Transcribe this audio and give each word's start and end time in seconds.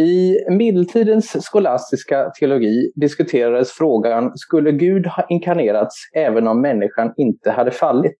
I 0.00 0.36
medeltidens 0.50 1.44
skolastiska 1.44 2.30
teologi 2.40 2.92
diskuterades 2.94 3.72
frågan, 3.72 4.32
skulle 4.34 4.72
Gud 4.72 5.06
ha 5.06 5.26
inkarnerats 5.28 5.94
även 6.14 6.48
om 6.48 6.60
människan 6.60 7.12
inte 7.16 7.50
hade 7.50 7.70
fallit? 7.70 8.18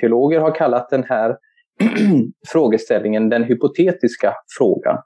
Teologer 0.00 0.40
har 0.40 0.54
kallat 0.54 0.90
den 0.90 1.04
här 1.04 1.36
frågeställningen 2.48 3.28
den 3.28 3.44
hypotetiska 3.44 4.34
frågan. 4.58 4.98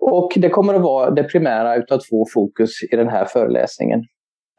Och 0.00 0.32
det 0.36 0.48
kommer 0.48 0.74
att 0.74 0.82
vara 0.82 1.10
det 1.10 1.24
primära 1.24 1.76
utav 1.76 1.98
två 1.98 2.26
fokus 2.34 2.70
i 2.92 2.96
den 2.96 3.08
här 3.08 3.24
föreläsningen. 3.24 4.00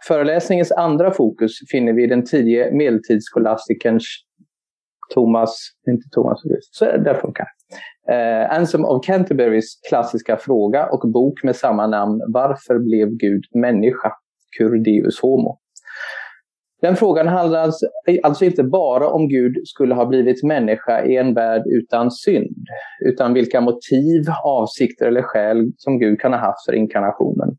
Föreläsningens 0.08 0.72
andra 0.72 1.12
fokus 1.12 1.52
finner 1.72 1.94
vi 1.94 2.04
i 2.04 2.08
den 2.08 2.26
tidige 2.26 2.72
medeltidsskolastikerns 2.72 4.04
Thomas, 5.14 5.58
inte 5.90 6.10
Thomas, 6.12 6.40
så 6.72 6.86
där 6.86 7.14
funkar 7.14 7.46
eh, 8.10 8.58
Anselm 8.58 8.86
of 8.86 9.06
Canterburys 9.06 9.80
klassiska 9.90 10.38
fråga 10.38 10.86
och 10.86 11.12
bok 11.12 11.44
med 11.44 11.56
samma 11.56 11.88
namn 11.88 12.22
Varför 12.28 12.80
blev 12.80 13.08
Gud 13.08 13.44
människa? 13.54 14.12
Cur 14.58 14.84
Deus 14.84 15.20
Homo. 15.22 15.58
Den 16.82 16.96
frågan 16.96 17.28
handlar 17.28 17.60
alltså, 17.60 17.86
alltså 18.24 18.46
inte 18.46 18.64
bara 18.64 19.10
om 19.10 19.28
Gud 19.28 19.56
skulle 19.68 19.96
ha 19.96 20.06
blivit 20.06 20.44
människa 20.44 21.06
i 21.06 21.18
en 21.18 21.34
värld 21.34 21.64
utan 21.66 22.12
synd, 22.12 22.56
utan 23.06 23.34
vilka 23.34 23.62
motiv, 23.62 24.24
avsikter 24.44 25.06
eller 25.06 25.22
skäl 25.22 25.72
som 25.78 26.00
Gud 26.00 26.20
kan 26.20 26.34
ha 26.34 26.40
haft 26.40 26.66
för 26.66 26.76
inkarnationen. 26.76 27.58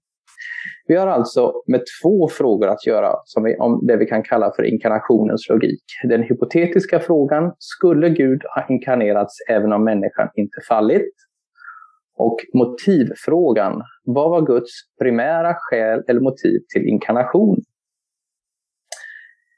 Vi 0.93 0.99
har 0.99 1.07
alltså 1.07 1.53
med 1.67 1.83
två 2.03 2.29
frågor 2.29 2.69
att 2.69 2.87
göra 2.87 3.17
som 3.25 3.43
vi, 3.43 3.57
om 3.57 3.87
det 3.87 3.97
vi 3.97 4.07
kan 4.07 4.23
kalla 4.23 4.53
för 4.57 4.63
inkarnationens 4.63 5.49
logik. 5.49 5.83
Den 6.05 6.23
hypotetiska 6.23 7.01
frågan, 7.01 7.53
skulle 7.59 8.09
Gud 8.09 8.43
ha 8.55 8.67
inkarnerats 8.69 9.35
även 9.49 9.73
om 9.73 9.85
människan 9.85 10.29
inte 10.35 10.61
fallit? 10.69 11.15
Och 12.17 12.37
motivfrågan, 12.55 13.83
vad 14.05 14.31
var 14.31 14.47
Guds 14.47 14.71
primära 15.01 15.55
skäl 15.57 16.03
eller 16.09 16.21
motiv 16.21 16.59
till 16.75 16.89
inkarnation? 16.89 17.57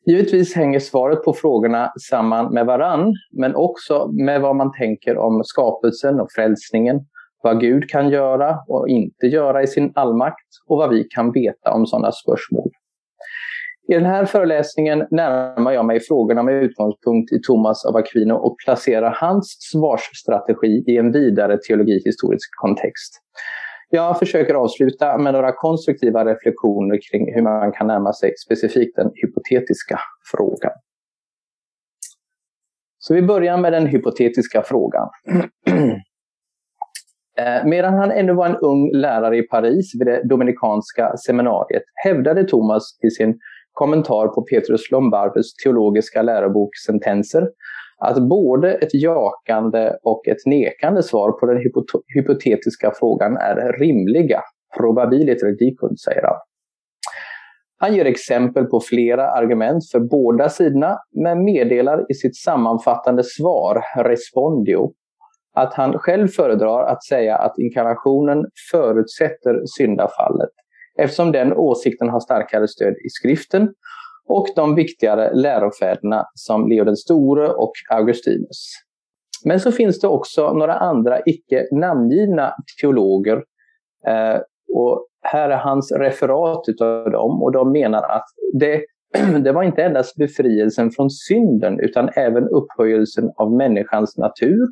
Givetvis 0.07 0.55
hänger 0.55 0.81
svaret 0.81 1.25
på 1.25 1.33
frågorna 1.33 1.93
samman 2.11 2.55
med 2.55 2.67
varann, 2.67 3.13
men 3.33 3.55
också 3.55 4.09
med 4.13 4.41
vad 4.41 4.57
man 4.57 4.73
tänker 4.79 5.17
om 5.17 5.45
skapelsen 5.45 6.21
och 6.21 6.33
frälsningen 6.33 7.01
vad 7.45 7.61
Gud 7.61 7.91
kan 7.91 8.11
göra 8.11 8.59
och 8.69 8.89
inte 8.89 9.27
göra 9.27 9.63
i 9.63 9.67
sin 9.67 9.93
allmakt 9.95 10.49
och 10.67 10.79
vad 10.79 10.91
vi 10.91 11.05
kan 11.05 11.33
veta 11.33 11.73
om 11.73 11.87
sådana 11.87 12.13
spörsmål. 12.13 12.71
I 13.89 13.95
den 13.95 14.05
här 14.05 14.25
föreläsningen 14.25 15.07
närmar 15.11 15.73
jag 15.73 15.85
mig 15.85 16.01
frågorna 16.01 16.43
med 16.43 16.65
utgångspunkt 16.65 17.33
i 17.33 17.41
Thomas 17.47 17.85
av 17.85 17.97
Aquino 17.97 18.35
och 18.35 18.57
placerar 18.65 19.17
hans 19.21 19.57
svarsstrategi 19.73 20.85
i 20.87 20.97
en 20.97 21.13
vidare 21.13 21.59
teologihistorisk 21.59 22.51
kontext. 22.61 23.21
Jag 23.91 24.19
försöker 24.19 24.55
avsluta 24.55 25.19
med 25.19 25.33
några 25.33 25.53
konstruktiva 25.53 26.25
reflektioner 26.25 26.99
kring 27.11 27.35
hur 27.35 27.43
man 27.43 27.73
kan 27.73 27.87
närma 27.87 28.13
sig 28.13 28.33
specifikt 28.47 28.97
den 28.97 29.11
hypotetiska 29.15 29.99
frågan. 30.33 30.73
Så 32.99 33.15
vi 33.15 33.23
börjar 33.23 33.57
med 33.57 33.73
den 33.73 33.87
hypotetiska 33.87 34.63
frågan. 34.63 35.09
Eh, 37.39 37.67
medan 37.67 37.95
han 37.95 38.11
ännu 38.11 38.33
var 38.33 38.47
en 38.47 38.57
ung 38.57 38.91
lärare 38.93 39.39
i 39.39 39.43
Paris 39.43 39.93
vid 39.99 40.07
det 40.07 40.23
dominikanska 40.25 41.17
seminariet 41.27 41.83
hävdade 42.05 42.45
Thomas 42.45 42.83
i 43.07 43.11
sin 43.11 43.39
kommentar 43.73 44.29
på 44.29 44.43
Petrus 44.43 44.91
Lombardus 44.91 45.55
teologiska 45.55 46.23
lärobok 46.23 46.71
Sentenser 46.87 47.49
att 47.99 48.29
både 48.29 48.75
ett 48.75 48.95
jakande 48.95 49.93
och 50.03 50.29
ett 50.29 50.47
nekande 50.47 51.03
svar 51.03 51.33
på 51.33 51.47
den 51.47 51.63
hypotetiska 52.15 52.93
frågan 52.99 53.37
är 53.37 53.79
rimliga. 53.79 54.41
Probabiliter 54.79 55.47
dicunt, 55.59 56.01
säger 56.01 56.23
han. 56.23 56.37
Han 57.79 57.95
ger 57.95 58.05
exempel 58.05 58.65
på 58.65 58.81
flera 58.81 59.31
argument 59.31 59.91
för 59.93 60.01
båda 60.01 60.49
sidorna, 60.49 60.99
men 61.25 61.45
meddelar 61.45 62.07
i 62.11 62.15
sitt 62.15 62.37
sammanfattande 62.37 63.23
svar, 63.25 63.83
respondio, 64.05 64.93
att 65.55 65.75
han 65.75 65.99
själv 65.99 66.29
föredrar 66.29 66.87
att 66.87 67.05
säga 67.05 67.37
att 67.37 67.59
inkarnationen 67.59 68.45
förutsätter 68.73 69.63
syndafallet 69.79 70.51
eftersom 70.99 71.33
den 71.33 71.53
åsikten 71.53 72.09
har 72.09 72.21
starkare 72.21 72.69
stöd 72.69 72.95
i 73.07 73.09
skriften 73.09 73.69
och 74.29 74.47
de 74.57 74.75
viktigare 74.75 75.35
lärofäderna 75.35 76.25
som 76.35 76.69
Leo 76.69 76.85
den 76.85 76.97
store 76.97 77.49
och 77.49 77.73
Augustinus. 77.91 78.71
Men 79.45 79.61
så 79.61 79.73
finns 79.73 80.01
det 80.01 80.09
också 80.09 80.53
några 80.53 80.75
andra 80.75 81.21
icke 81.27 81.67
namngivna 81.73 82.55
teologer 82.81 83.37
eh, 84.07 84.41
och 84.75 85.07
här 85.23 85.51
är 85.51 85.57
hans 85.57 85.93
referat 85.93 86.81
av 86.81 87.11
dem 87.11 87.43
och 87.43 87.53
de 87.53 87.73
menar 87.73 88.03
att 88.03 88.25
det, 88.61 88.85
det 89.45 89.53
var 89.53 89.63
inte 89.63 89.83
endast 89.83 90.17
befrielsen 90.17 90.91
från 90.91 91.11
synden 91.11 91.81
utan 91.81 92.09
även 92.17 92.49
upphöjelsen 92.49 93.31
av 93.37 93.53
människans 93.53 94.19
natur 94.19 94.67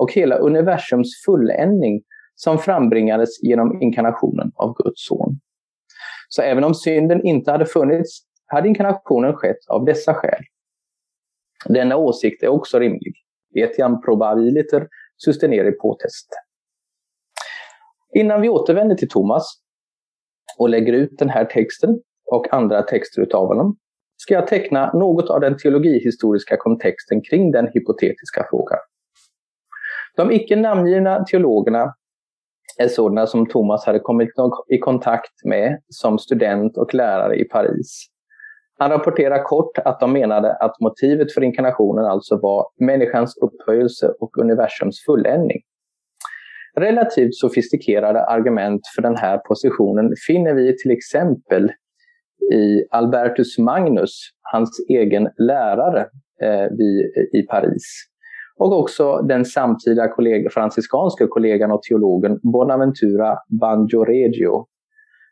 och 0.00 0.12
hela 0.12 0.36
universums 0.36 1.08
fulländning 1.26 2.02
som 2.34 2.58
frambringades 2.58 3.42
genom 3.42 3.82
inkarnationen 3.82 4.52
av 4.54 4.74
Guds 4.74 5.06
son. 5.06 5.40
Så 6.28 6.42
även 6.42 6.64
om 6.64 6.74
synden 6.74 7.26
inte 7.26 7.50
hade 7.50 7.66
funnits 7.66 8.22
hade 8.46 8.68
inkarnationen 8.68 9.32
skett 9.32 9.68
av 9.68 9.84
dessa 9.84 10.14
skäl. 10.14 10.42
Denna 11.64 11.96
åsikt 11.96 12.42
är 12.42 12.48
också 12.48 12.78
rimlig. 12.78 13.14
Etiam 13.54 14.02
probabiliter 14.02 14.88
sustenere 15.16 15.72
potest. 15.72 16.28
Innan 18.14 18.40
vi 18.40 18.48
återvänder 18.48 18.96
till 18.96 19.08
Thomas 19.08 19.44
och 20.58 20.68
lägger 20.68 20.92
ut 20.92 21.18
den 21.18 21.28
här 21.28 21.44
texten 21.44 22.00
och 22.26 22.54
andra 22.54 22.82
texter 22.82 23.22
utav 23.22 23.46
honom 23.46 23.76
ska 24.16 24.34
jag 24.34 24.46
teckna 24.46 24.92
något 24.92 25.30
av 25.30 25.40
den 25.40 25.56
teologihistoriska 25.56 26.56
kontexten 26.56 27.22
kring 27.30 27.50
den 27.50 27.68
hypotetiska 27.74 28.46
frågan. 28.50 28.78
De 30.16 30.32
icke 30.32 30.56
namngivna 30.56 31.24
teologerna 31.24 31.94
är 32.78 32.88
sådana 32.88 33.26
som 33.26 33.46
Thomas 33.46 33.86
hade 33.86 33.98
kommit 33.98 34.28
i 34.68 34.78
kontakt 34.78 35.44
med 35.44 35.78
som 35.88 36.18
student 36.18 36.76
och 36.76 36.94
lärare 36.94 37.36
i 37.36 37.44
Paris. 37.44 38.06
Han 38.78 38.90
rapporterar 38.90 39.42
kort 39.42 39.78
att 39.78 40.00
de 40.00 40.12
menade 40.12 40.56
att 40.56 40.80
motivet 40.80 41.32
för 41.32 41.42
inkarnationen 41.42 42.04
alltså 42.04 42.38
var 42.42 42.66
människans 42.78 43.36
upphöjelse 43.36 44.08
och 44.20 44.38
universums 44.38 45.04
fulländning. 45.06 45.60
Relativt 46.76 47.34
sofistikerade 47.34 48.24
argument 48.24 48.80
för 48.94 49.02
den 49.02 49.16
här 49.16 49.38
positionen 49.38 50.12
finner 50.26 50.54
vi 50.54 50.76
till 50.76 50.90
exempel 50.90 51.72
i 52.52 52.84
Albertus 52.90 53.58
Magnus, 53.58 54.30
hans 54.52 54.86
egen 54.88 55.28
lärare 55.38 56.06
eh, 56.42 56.66
i 57.32 57.42
Paris 57.48 58.09
och 58.60 58.78
också 58.78 59.22
den 59.22 59.44
samtida 59.44 60.08
kollega, 60.08 60.50
franciskanska 60.50 61.26
kollegan 61.26 61.72
och 61.72 61.82
teologen 61.82 62.40
Bonaventura 62.42 63.38
Banjoregio. 63.60 64.66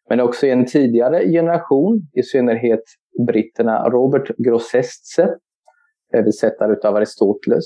Men 0.08 0.20
också 0.20 0.46
i 0.46 0.50
en 0.50 0.66
tidigare 0.66 1.28
generation, 1.28 2.00
i 2.14 2.22
synnerhet 2.22 2.82
britterna 3.26 3.88
Robert 3.88 4.36
Grosseteste, 4.38 5.36
översättare 6.14 6.88
av 6.88 6.96
Aristoteles, 6.96 7.64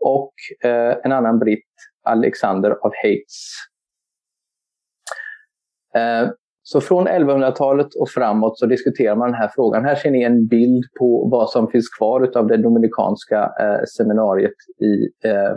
och 0.00 0.34
eh, 0.64 0.96
en 1.04 1.12
annan 1.12 1.38
britt, 1.38 1.72
Alexander 2.02 2.86
of 2.86 2.92
Hates. 3.02 3.52
Eh, 5.94 6.30
så 6.68 6.80
från 6.80 7.08
1100-talet 7.08 7.94
och 7.94 8.08
framåt 8.08 8.58
så 8.58 8.66
diskuterar 8.66 9.16
man 9.16 9.30
den 9.30 9.40
här 9.40 9.50
frågan. 9.54 9.84
Här 9.84 9.94
ser 9.94 10.10
ni 10.10 10.22
en 10.22 10.46
bild 10.46 10.84
på 10.98 11.28
vad 11.30 11.50
som 11.50 11.70
finns 11.70 11.88
kvar 11.88 12.30
av 12.36 12.46
det 12.46 12.56
dominikanska 12.56 13.52
eh, 13.60 13.84
seminariet 13.96 14.52
i, 14.80 15.26
eh, 15.28 15.56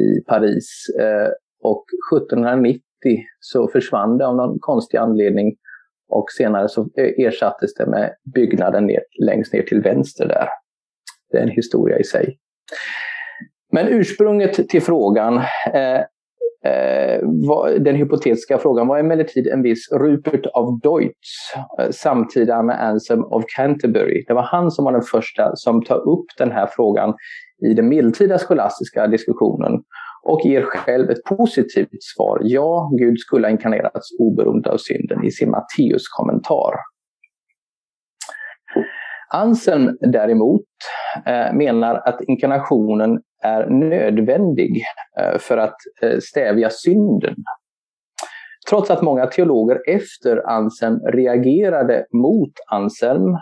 i 0.00 0.24
Paris. 0.26 0.86
Eh, 1.00 1.28
och 1.62 1.84
1790 2.14 2.80
så 3.40 3.68
försvann 3.68 4.18
det 4.18 4.26
av 4.26 4.36
någon 4.36 4.58
konstig 4.60 4.98
anledning 4.98 5.56
och 6.08 6.30
senare 6.38 6.68
så 6.68 6.80
eh, 6.80 7.26
ersattes 7.26 7.74
det 7.74 7.86
med 7.86 8.14
byggnaden 8.34 8.86
ner, 8.86 9.00
längst 9.24 9.52
ner 9.52 9.62
till 9.62 9.80
vänster 9.80 10.28
där. 10.28 10.48
Det 11.30 11.38
är 11.38 11.42
en 11.42 11.48
historia 11.48 11.98
i 11.98 12.04
sig. 12.04 12.38
Men 13.72 13.88
ursprunget 13.88 14.68
till 14.68 14.82
frågan 14.82 15.36
eh, 15.74 16.00
Eh, 16.64 17.28
den 17.80 17.96
hypotetiska 17.96 18.58
frågan 18.58 18.86
var 18.86 18.98
emellertid 18.98 19.46
en 19.46 19.62
viss 19.62 19.92
Rupert 19.92 20.46
av 20.46 20.80
Deutz, 20.80 21.54
eh, 21.78 21.90
samtida 21.90 22.62
med 22.62 22.82
Anselm 22.82 23.24
of 23.24 23.44
Canterbury. 23.56 24.24
Det 24.26 24.34
var 24.34 24.42
han 24.42 24.70
som 24.70 24.84
var 24.84 24.92
den 24.92 25.02
första 25.02 25.56
som 25.56 25.84
tar 25.84 26.08
upp 26.08 26.26
den 26.38 26.50
här 26.52 26.68
frågan 26.76 27.14
i 27.70 27.74
den 27.74 27.88
medeltida 27.88 28.38
skolastiska 28.38 29.06
diskussionen 29.06 29.72
och 30.22 30.40
ger 30.44 30.62
själv 30.62 31.10
ett 31.10 31.24
positivt 31.24 32.02
svar. 32.16 32.38
Ja, 32.42 32.90
Gud 32.98 33.18
skulle 33.18 33.46
ha 33.46 33.50
inkarnerats 33.50 34.08
oberoende 34.18 34.70
av 34.70 34.76
synden 34.76 35.24
i 35.24 35.30
sin 35.30 35.50
Matteus 35.50 36.08
kommentar. 36.18 36.74
Anselm 39.30 39.96
däremot 40.00 40.66
eh, 41.26 41.52
menar 41.52 41.94
att 41.94 42.20
inkarnationen 42.20 43.20
är 43.42 43.66
nödvändig 43.70 44.84
eh, 45.20 45.38
för 45.38 45.58
att 45.58 45.76
eh, 46.02 46.18
stävja 46.18 46.70
synden. 46.70 47.34
Trots 48.70 48.90
att 48.90 49.02
många 49.02 49.26
teologer 49.26 49.80
efter 49.86 50.50
Anselm 50.50 51.00
reagerade 51.00 52.06
mot 52.12 52.52
Anselm 52.70 53.36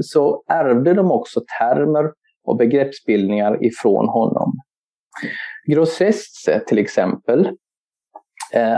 så 0.00 0.44
ärvde 0.48 0.94
de 0.94 1.10
också 1.10 1.40
termer 1.60 2.12
och 2.44 2.56
begreppsbildningar 2.56 3.64
ifrån 3.64 4.08
honom. 4.08 4.52
Grossesse, 5.66 6.60
till 6.66 6.78
exempel 6.78 7.50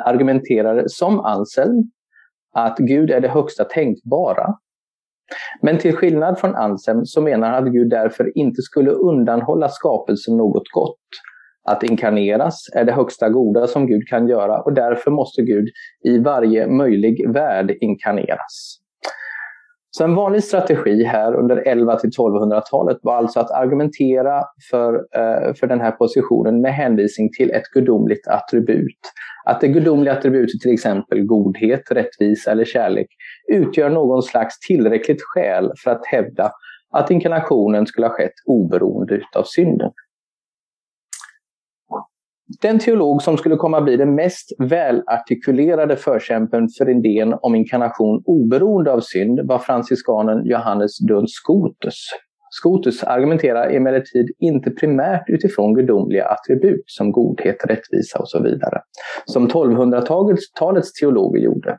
argumenterade 0.04 0.88
som 0.88 1.20
Anselm 1.20 1.90
att 2.54 2.78
Gud 2.78 3.10
är 3.10 3.20
det 3.20 3.28
högsta 3.28 3.64
tänkbara 3.64 4.54
men 5.62 5.78
till 5.78 5.96
skillnad 5.96 6.38
från 6.38 6.54
Anselm 6.54 7.04
så 7.04 7.20
menar 7.20 7.50
han 7.50 7.66
att 7.66 7.72
Gud 7.72 7.90
därför 7.90 8.38
inte 8.38 8.62
skulle 8.62 8.90
undanhålla 8.90 9.68
skapelsen 9.68 10.36
något 10.36 10.68
gott. 10.72 10.96
Att 11.70 11.82
inkarneras 11.82 12.64
är 12.74 12.84
det 12.84 12.92
högsta 12.92 13.28
goda 13.28 13.66
som 13.66 13.86
Gud 13.86 14.08
kan 14.08 14.28
göra 14.28 14.62
och 14.62 14.74
därför 14.74 15.10
måste 15.10 15.42
Gud 15.42 15.68
i 16.04 16.18
varje 16.18 16.66
möjlig 16.66 17.32
värld 17.32 17.76
inkarneras. 17.80 18.78
Så 19.98 20.04
en 20.04 20.14
vanlig 20.14 20.44
strategi 20.44 21.04
här 21.04 21.34
under 21.34 21.56
11 21.56 21.96
till 21.96 22.10
1200-talet 22.10 22.98
var 23.02 23.16
alltså 23.16 23.40
att 23.40 23.50
argumentera 23.50 24.42
för, 24.70 24.94
eh, 24.94 25.54
för 25.54 25.66
den 25.66 25.80
här 25.80 25.90
positionen 25.90 26.60
med 26.60 26.74
hänvisning 26.74 27.28
till 27.38 27.50
ett 27.50 27.62
gudomligt 27.74 28.28
attribut. 28.28 28.98
Att 29.44 29.60
det 29.60 29.68
gudomliga 29.68 30.14
attributet, 30.14 30.60
till 30.60 30.72
exempel 30.72 31.24
godhet, 31.24 31.82
rättvisa 31.90 32.50
eller 32.50 32.64
kärlek, 32.64 33.06
utgör 33.52 33.90
någon 33.90 34.22
slags 34.22 34.58
tillräckligt 34.60 35.22
skäl 35.22 35.72
för 35.84 35.90
att 35.90 36.06
hävda 36.06 36.50
att 36.96 37.10
inkarnationen 37.10 37.86
skulle 37.86 38.06
ha 38.06 38.14
skett 38.14 38.34
oberoende 38.46 39.20
av 39.36 39.42
synden. 39.42 39.90
Den 42.62 42.78
teolog 42.78 43.22
som 43.22 43.36
skulle 43.36 43.56
komma 43.56 43.78
att 43.78 43.84
bli 43.84 43.96
den 43.96 44.14
mest 44.14 44.48
välartikulerade 44.58 45.96
förkämpen 45.96 46.68
för 46.78 46.90
idén 46.90 47.34
om 47.42 47.54
inkarnation 47.54 48.22
oberoende 48.26 48.92
av 48.92 49.00
synd 49.00 49.40
var 49.44 49.58
franciskanen 49.58 50.46
Johannes 50.46 50.98
Duns 50.98 51.32
Scotus. 51.32 52.06
Scotus 52.50 53.04
argumenterar 53.04 53.70
emellertid 53.70 54.26
inte 54.38 54.70
primärt 54.70 55.28
utifrån 55.28 55.74
gudomliga 55.74 56.26
attribut 56.26 56.82
som 56.86 57.12
godhet, 57.12 57.56
rättvisa 57.64 58.18
och 58.18 58.28
så 58.28 58.42
vidare, 58.42 58.80
som 59.24 59.48
1200-talets 59.48 60.92
teologer 60.92 61.40
gjorde. 61.40 61.78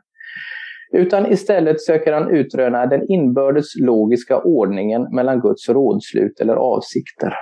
Utan 0.92 1.32
istället 1.32 1.80
söker 1.80 2.12
han 2.12 2.30
utröna 2.30 2.86
den 2.86 3.10
inbördes 3.10 3.66
logiska 3.80 4.40
ordningen 4.40 5.02
mellan 5.14 5.40
Guds 5.40 5.68
rådslut 5.68 6.40
eller 6.40 6.54
avsikter. 6.54 7.34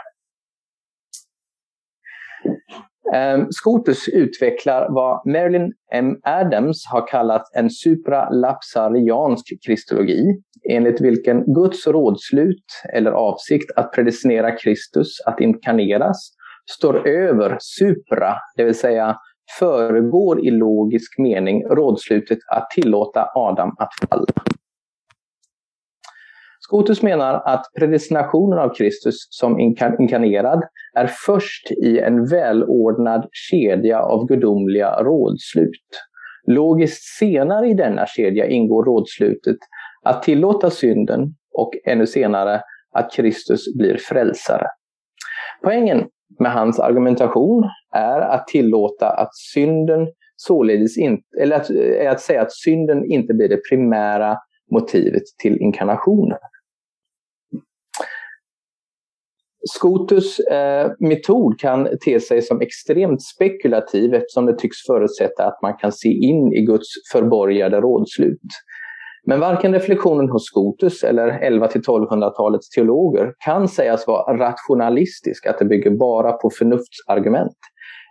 Um, 3.14 3.46
Scotus 3.50 4.08
utvecklar 4.08 4.86
vad 4.90 5.26
Marilyn 5.26 5.72
M. 5.92 6.16
Adams 6.22 6.86
har 6.92 7.06
kallat 7.06 7.42
en 7.54 7.70
supralapsariansk 7.70 9.46
kristologi, 9.66 10.24
enligt 10.70 11.00
vilken 11.00 11.54
Guds 11.54 11.86
rådslut 11.86 12.64
eller 12.94 13.10
avsikt 13.10 13.70
att 13.76 13.92
predestinera 13.92 14.56
Kristus 14.56 15.08
att 15.26 15.40
inkarneras 15.40 16.30
står 16.70 17.08
över 17.08 17.56
supra, 17.60 18.34
det 18.56 18.64
vill 18.64 18.78
säga 18.78 19.16
föregår 19.58 20.46
i 20.46 20.50
logisk 20.50 21.18
mening 21.18 21.64
rådslutet 21.64 22.38
att 22.46 22.70
tillåta 22.70 23.28
Adam 23.34 23.74
att 23.78 23.90
falla. 24.10 24.26
Skotus 26.68 27.02
menar 27.02 27.42
att 27.44 27.64
predestinationen 27.78 28.58
av 28.58 28.74
Kristus 28.74 29.14
som 29.30 29.60
inkarnerad 29.60 30.62
är 30.94 31.06
först 31.26 31.70
i 31.70 31.98
en 31.98 32.26
välordnad 32.26 33.28
kedja 33.32 34.00
av 34.02 34.26
gudomliga 34.26 35.02
rådslut. 35.02 35.88
Logiskt 36.46 37.18
senare 37.18 37.68
i 37.68 37.74
denna 37.74 38.06
kedja 38.06 38.46
ingår 38.46 38.84
rådslutet 38.84 39.56
att 40.02 40.22
tillåta 40.22 40.70
synden 40.70 41.34
och 41.54 41.70
ännu 41.84 42.06
senare 42.06 42.60
att 42.92 43.12
Kristus 43.12 43.76
blir 43.78 43.96
frälsare. 43.96 44.66
Poängen 45.62 46.06
med 46.38 46.52
hans 46.52 46.80
argumentation 46.80 47.64
är 47.94 48.20
att 48.20 48.46
tillåta 48.46 49.08
att 49.08 49.34
synden 49.34 50.08
således 50.36 50.98
inte, 50.98 51.22
eller 51.40 51.56
att, 51.56 51.70
att 52.12 52.20
säga 52.20 52.42
att 52.42 52.52
synden 52.52 53.04
inte 53.04 53.34
blir 53.34 53.48
det 53.48 53.60
primära 53.70 54.38
motivet 54.70 55.22
till 55.42 55.60
inkarnationen. 55.60 56.38
Scotus 59.68 60.38
eh, 60.38 60.90
metod 60.98 61.60
kan 61.60 61.88
te 62.04 62.20
sig 62.20 62.42
som 62.42 62.60
extremt 62.60 63.22
spekulativ 63.22 64.14
eftersom 64.14 64.46
det 64.46 64.58
tycks 64.58 64.76
förutsätta 64.86 65.46
att 65.46 65.62
man 65.62 65.76
kan 65.76 65.92
se 65.92 66.08
in 66.08 66.52
i 66.52 66.60
Guds 66.60 66.88
förborgade 67.12 67.80
rådslut. 67.80 68.40
Men 69.26 69.40
varken 69.40 69.72
reflektionen 69.72 70.30
hos 70.30 70.44
Scotus 70.44 71.04
eller 71.04 71.28
11-1200-talets 71.28 72.70
teologer 72.70 73.32
kan 73.44 73.68
sägas 73.68 74.06
vara 74.06 74.38
rationalistisk, 74.38 75.46
att 75.46 75.58
det 75.58 75.64
bygger 75.64 75.90
bara 75.90 76.32
på 76.32 76.50
förnuftsargument. 76.58 77.56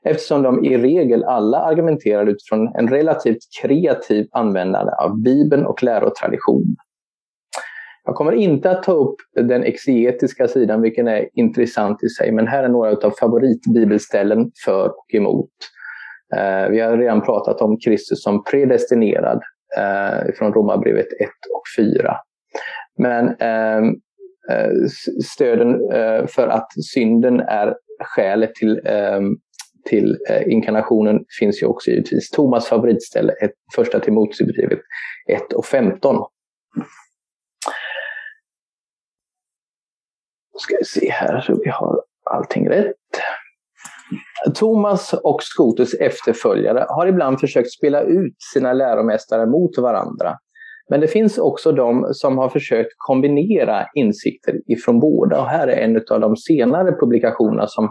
Eftersom 0.06 0.44
de 0.44 0.66
i 0.66 0.78
regel 0.78 1.24
alla 1.24 1.58
argumenterar 1.58 2.26
utifrån 2.26 2.76
en 2.76 2.88
relativt 2.88 3.38
kreativ 3.62 4.28
användande 4.32 4.92
av 4.92 5.22
Bibeln 5.22 5.66
och 5.66 5.84
lärotradition. 5.84 6.76
Jag 8.08 8.16
kommer 8.16 8.32
inte 8.32 8.72
att 8.72 8.84
ta 8.84 8.92
upp 8.92 9.16
den 9.36 9.64
exegetiska 9.64 10.48
sidan, 10.48 10.82
vilken 10.82 11.08
är 11.08 11.30
intressant 11.34 12.04
i 12.04 12.10
sig, 12.10 12.32
men 12.32 12.48
här 12.48 12.64
är 12.64 12.68
några 12.68 12.92
av 12.92 13.12
favoritbibelställen 13.20 14.52
för 14.66 14.86
och 14.86 15.14
emot. 15.14 15.50
Eh, 16.36 16.70
vi 16.70 16.80
har 16.80 16.98
redan 16.98 17.22
pratat 17.22 17.62
om 17.62 17.78
Kristus 17.80 18.24
som 18.24 18.44
predestinerad 18.44 19.42
eh, 19.78 20.34
från 20.38 20.54
Romarbrevet 20.54 21.06
1 21.06 21.30
och 21.54 21.62
4. 21.78 22.16
Men 22.98 23.36
ehm, 23.40 23.86
eh, 24.52 24.72
stöden 25.24 25.92
eh, 25.92 26.28
för 26.28 26.48
att 26.48 26.68
synden 26.94 27.40
är 27.40 27.76
skälet 28.00 28.56
till, 28.56 28.82
ehm, 28.86 29.36
till 29.90 30.18
eh, 30.30 30.52
inkarnationen 30.52 31.20
finns 31.40 31.62
ju 31.64 31.66
också 31.68 31.90
givetvis. 31.90 32.30
Thomas 32.30 32.68
favoritställe, 32.68 33.34
ett, 33.34 33.54
första 33.76 34.00
Timoteusbrevet 34.00 34.80
1 35.30 35.54
och 35.54 35.66
15. 35.66 36.26
Ska 40.58 40.78
vi 40.80 40.86
se 40.86 41.12
här 41.12 41.42
så 41.42 41.60
vi 41.64 41.70
har 41.70 42.02
allting 42.32 42.70
rätt. 42.70 42.96
Thomas 44.56 45.14
och 45.14 45.44
Skotus 45.44 45.94
efterföljare 45.94 46.86
har 46.90 47.08
ibland 47.08 47.40
försökt 47.40 47.72
spela 47.72 48.02
ut 48.02 48.36
sina 48.54 48.74
läromästare 48.74 49.46
mot 49.46 49.78
varandra. 49.78 50.38
Men 50.90 51.02
det 51.02 51.08
finns 51.08 51.38
också 51.38 51.72
de 51.72 52.08
som 52.12 52.38
har 52.38 52.50
försökt 52.50 52.90
kombinera 52.98 53.86
insikter 53.96 54.72
ifrån 54.72 55.00
båda. 55.00 55.40
Och 55.42 55.48
här 55.48 55.68
är 55.68 55.78
en 55.78 56.02
av 56.12 56.20
de 56.20 56.36
senare 56.36 56.92
publikationerna 56.92 57.68
som 57.68 57.90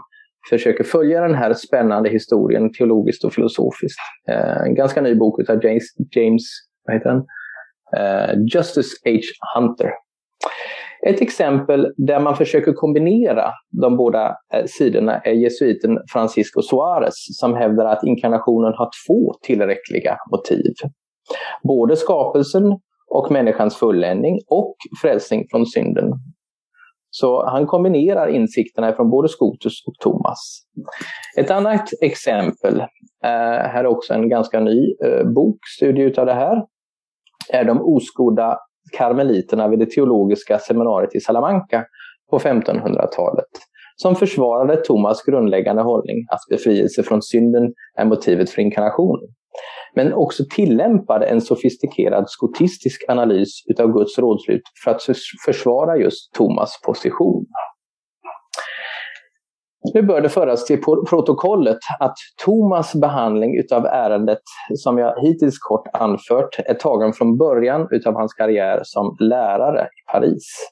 försöker 0.49 0.83
följa 0.83 1.21
den 1.21 1.35
här 1.35 1.53
spännande 1.53 2.09
historien 2.09 2.71
teologiskt 2.73 3.23
och 3.23 3.33
filosofiskt. 3.33 3.99
Eh, 4.29 4.61
en 4.61 4.75
ganska 4.75 5.01
ny 5.01 5.15
bok 5.15 5.49
av 5.49 5.65
James, 5.65 5.83
James 6.15 6.43
vad 6.85 6.95
heter 6.95 7.09
den? 7.09 7.25
Eh, 7.97 8.35
Justice 8.53 8.89
H. 9.05 9.11
Hunter. 9.55 9.91
Ett 11.07 11.21
exempel 11.21 11.93
där 11.97 12.19
man 12.19 12.35
försöker 12.35 12.73
kombinera 12.73 13.51
de 13.81 13.97
båda 13.97 14.35
eh, 14.53 14.65
sidorna 14.65 15.19
är 15.19 15.31
jesuiten 15.31 15.99
Francisco 16.13 16.61
Suarez 16.61 17.15
som 17.39 17.53
hävdar 17.53 17.85
att 17.85 18.03
inkarnationen 18.03 18.73
har 18.73 18.89
två 19.07 19.33
tillräckliga 19.41 20.17
motiv. 20.31 20.73
Både 21.63 21.95
skapelsen 21.95 22.79
och 23.07 23.31
människans 23.31 23.75
fulländning 23.75 24.39
och 24.47 24.75
frälsning 25.01 25.45
från 25.51 25.65
synden. 25.65 26.13
Så 27.09 27.49
han 27.49 27.67
kombinerar 27.67 28.27
insikterna 28.27 28.93
från 28.93 29.09
både 29.09 29.29
Skotus 29.29 29.73
och 29.87 29.93
Thomas. 29.99 30.61
Ett 31.37 31.51
annat 31.51 31.89
exempel, 32.01 32.79
eh, 33.23 33.69
här 33.71 33.83
är 33.83 33.87
också 33.87 34.13
en 34.13 34.29
ganska 34.29 34.59
ny 34.59 34.95
eh, 35.05 35.23
bok, 35.35 35.57
studie 35.77 36.13
av 36.17 36.25
det 36.25 36.33
här, 36.33 36.63
är 37.49 37.63
de 37.63 37.81
oskodda 37.81 38.57
karmeliterna 38.91 39.67
vid 39.67 39.79
det 39.79 39.91
teologiska 39.91 40.59
seminariet 40.59 41.15
i 41.15 41.19
Salamanca 41.19 41.85
på 42.29 42.39
1500-talet 42.39 43.51
som 43.95 44.15
försvarade 44.15 44.77
Thomas 44.77 45.23
grundläggande 45.23 45.81
hållning 45.81 46.17
att 46.29 46.39
befrielse 46.49 47.03
från 47.03 47.21
synden 47.21 47.73
är 47.97 48.05
motivet 48.05 48.49
för 48.49 48.61
inkarnationen. 48.61 49.29
Men 49.95 50.13
också 50.13 50.43
tillämpade 50.55 51.25
en 51.25 51.41
sofistikerad 51.41 52.29
skotistisk 52.29 53.03
analys 53.07 53.49
utav 53.65 53.93
Guds 53.93 54.19
rådslut 54.19 54.61
för 54.83 54.91
att 54.91 55.01
försvara 55.45 55.97
just 55.97 56.33
Thomas 56.33 56.81
position. 56.85 57.45
Nu 59.93 60.01
bör 60.01 60.21
det 60.21 60.29
föras 60.29 60.65
till 60.65 60.81
protokollet 61.09 61.77
att 61.99 62.15
Thomas 62.45 62.95
behandling 62.95 63.59
utav 63.59 63.85
ärendet 63.85 64.41
som 64.75 64.97
jag 64.97 65.21
hittills 65.21 65.59
kort 65.59 65.87
anfört 65.93 66.59
är 66.65 66.73
tagen 66.73 67.13
från 67.13 67.37
början 67.37 67.87
utav 67.91 68.13
hans 68.13 68.33
karriär 68.33 68.79
som 68.83 69.17
lärare 69.19 69.81
i 69.81 70.11
Paris. 70.11 70.71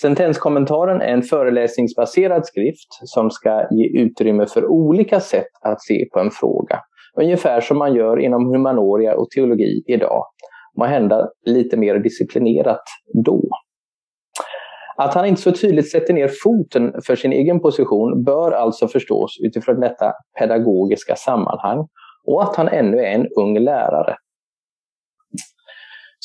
Sentenskommentaren 0.00 1.00
är 1.00 1.12
en 1.12 1.22
föreläsningsbaserad 1.22 2.46
skrift 2.46 2.88
som 2.90 3.30
ska 3.30 3.66
ge 3.70 4.02
utrymme 4.02 4.46
för 4.46 4.66
olika 4.66 5.20
sätt 5.20 5.50
att 5.64 5.82
se 5.82 6.06
på 6.12 6.20
en 6.20 6.30
fråga. 6.30 6.80
Ungefär 7.16 7.60
som 7.60 7.78
man 7.78 7.94
gör 7.94 8.20
inom 8.20 8.46
humanoria 8.46 9.14
och 9.14 9.30
teologi 9.30 9.82
idag. 9.86 10.24
Må 10.78 10.84
hända 10.84 11.28
lite 11.46 11.76
mer 11.76 11.98
disciplinerat 11.98 12.82
då. 13.24 13.42
Att 15.02 15.14
han 15.14 15.26
inte 15.26 15.40
så 15.40 15.52
tydligt 15.52 15.90
sätter 15.90 16.14
ner 16.14 16.30
foten 16.42 16.92
för 17.06 17.16
sin 17.16 17.32
egen 17.32 17.60
position 17.60 18.24
bör 18.24 18.52
alltså 18.52 18.88
förstås 18.88 19.36
utifrån 19.40 19.80
detta 19.80 20.12
pedagogiska 20.38 21.16
sammanhang 21.16 21.88
och 22.26 22.42
att 22.42 22.56
han 22.56 22.68
ännu 22.68 22.98
är 22.98 23.12
en 23.14 23.26
ung 23.36 23.58
lärare. 23.58 24.16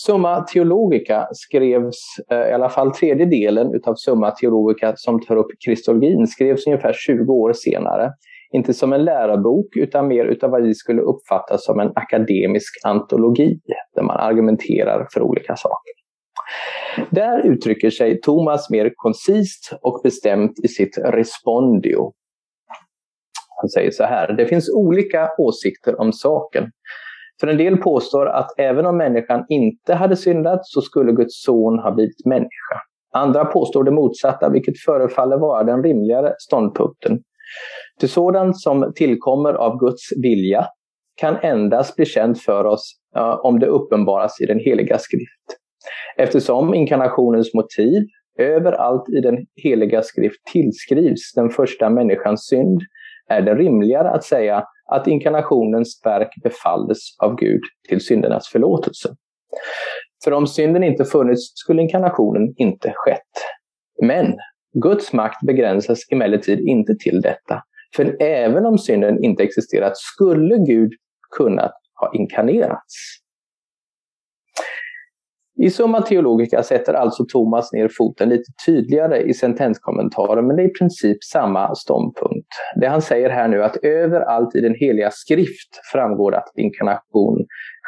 Summa 0.05 0.41
Theologica 0.41 1.27
skrevs, 1.32 1.98
eh, 2.32 2.38
i 2.38 2.53
alla 2.53 2.70
fall 2.70 2.91
tredje 2.91 3.25
delen 3.25 3.82
av 3.86 3.96
Summa 3.96 4.32
Theologica 4.32 4.94
som 4.96 5.22
tar 5.22 5.36
upp 5.36 5.51
kristologin, 5.65 6.27
skrevs 6.27 6.67
ungefär 6.67 6.94
20 6.94 7.34
år 7.34 7.53
senare. 7.53 8.12
Inte 8.51 8.74
som 8.74 8.94
en 8.94 9.05
lärarbok 9.05 9.75
utan 9.75 10.08
mer 10.08 10.25
utav 10.25 10.51
vad 10.51 10.63
vi 10.63 10.74
skulle 10.74 11.01
uppfatta 11.01 11.58
som 11.58 11.79
en 11.79 11.91
akademisk 11.96 12.86
antologi 12.86 13.60
där 13.96 14.03
man 14.03 14.17
argumenterar 14.17 15.08
för 15.13 15.22
olika 15.22 15.55
saker. 15.55 15.95
Där 17.10 17.46
uttrycker 17.46 17.90
sig 17.90 18.22
Thomas 18.22 18.70
mer 18.70 18.92
koncist 18.96 19.74
och 19.82 20.02
bestämt 20.04 20.60
i 20.64 20.68
sitt 20.68 20.98
respondio. 20.98 22.14
Han 23.62 23.70
säger 23.70 23.92
så 23.92 24.04
här, 24.04 24.34
det 24.34 24.46
finns 24.46 24.70
olika 24.75 25.30
åsikter 25.38 26.02
om 26.02 26.14
saken. 26.14 26.72
För 27.40 27.48
en 27.48 27.58
del 27.58 27.78
påstår 27.78 28.25
att 28.25 28.60
även 28.60 28.86
om 28.86 28.98
människan 28.98 29.46
inte 29.50 29.94
hade 29.94 30.16
syndat 30.16 30.60
så 30.64 30.82
skulle 30.82 31.12
Guds 31.12 31.44
son 31.44 31.80
ha 31.80 31.92
blivit 31.92 32.25
människa. 32.25 32.82
Andra 33.14 33.46
påstår 33.46 33.84
det 33.84 33.92
motsatta, 33.92 34.50
vilket 34.50 34.80
förefaller 34.86 35.38
vara 35.38 35.64
den 35.64 35.84
rimligare 35.84 36.34
ståndpunkten. 36.40 37.20
Till 38.00 38.10
sådant 38.10 38.62
som 38.62 38.94
tillkommer 38.96 39.54
av 39.54 39.80
Guds 39.80 40.02
vilja 40.24 40.68
kan 41.16 41.36
endast 41.36 41.96
bli 41.96 42.06
känt 42.06 42.42
för 42.42 42.66
oss 42.66 42.94
uh, 43.18 43.46
om 43.46 43.60
det 43.60 43.68
uppenbaras 43.68 44.42
i 44.42 44.46
den 44.46 44.60
heliga 44.60 44.98
skrift. 44.98 45.64
Eftersom 46.17 46.74
inkarnationens 46.74 47.53
motiv 47.53 48.03
överallt 48.39 49.10
i 49.10 49.22
den 49.22 49.38
heliga 49.55 50.01
skrift 50.01 50.45
tillskrivs 50.51 51.34
den 51.36 51.50
första 51.50 51.89
människans 51.89 52.48
synd 52.48 52.81
är 53.29 53.41
det 53.41 53.55
rimligare 53.55 54.10
att 54.10 54.24
säga 54.24 54.63
att 54.91 55.07
inkarnationens 55.07 56.01
verk 56.05 56.29
befalldes 56.43 57.00
av 57.19 57.36
Gud 57.36 57.62
till 57.89 58.01
syndernas 58.01 58.48
förlåtelse. 58.48 59.15
För 60.24 60.31
om 60.31 60.48
synden 60.48 60.84
inte 60.84 61.05
funnits 61.05 61.51
skulle 61.55 61.81
inkarnationen 61.81 62.53
inte 62.57 62.93
skett. 62.95 63.22
Men 64.01 64.36
Guds 64.74 65.13
makt 65.13 65.41
begränsas 65.48 66.00
emellertid 66.12 66.60
inte 66.60 66.95
till 66.95 67.22
detta. 67.22 67.62
För 67.95 68.17
även 68.22 68.65
om 68.65 68.77
synden 68.77 69.24
inte 69.24 69.43
existerat 69.43 69.98
skulle 69.98 70.57
Gud 70.57 70.91
kunnat 71.38 71.74
ha 72.01 72.12
inkarnerats. 72.13 73.25
I 75.58 75.70
Summa 75.70 76.02
Theologica 76.02 76.64
sätter 76.64 76.94
alltså 76.94 77.26
Thomas 77.26 77.74
ner 77.74 77.90
foten 77.98 78.30
lite 78.30 78.52
tydligare 78.66 79.22
i 79.22 79.34
sentenskommentaren, 79.34 80.48
men 80.48 80.56
det 80.56 80.64
är 80.64 80.68
i 80.68 80.74
princip 80.74 81.24
samma 81.24 81.76
ståndpunkt. 81.76 82.48
Det 82.82 82.88
han 82.88 83.02
säger 83.02 83.30
här 83.30 83.48
nu 83.48 83.64
att 83.64 83.78
överallt 83.84 84.56
i 84.56 84.62
den 84.62 84.76
heliga 84.76 85.12
skrift 85.12 85.70
framgår 85.94 86.36
att 86.36 86.52
inkarnation 86.56 87.46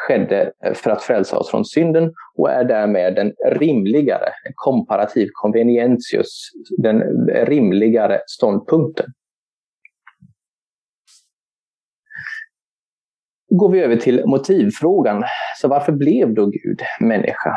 skedde 0.08 0.52
för 0.74 0.92
att 0.92 1.02
frälsa 1.02 1.38
oss 1.38 1.52
från 1.52 1.66
synden 1.66 2.12
och 2.38 2.52
är 2.52 2.64
därmed 2.64 3.16
den 3.16 3.34
rimligare, 3.52 4.30
komparativ 4.56 5.28
convenientius, 5.34 6.50
den 6.78 7.02
rimligare 7.30 8.20
ståndpunkten. 8.28 9.06
Går 13.50 13.72
vi 13.72 13.82
över 13.82 13.96
till 13.96 14.24
motivfrågan. 14.26 15.24
Så 15.62 15.68
varför 15.68 15.92
blev 15.92 16.34
då 16.34 16.46
Gud 16.46 16.80
människa? 17.00 17.52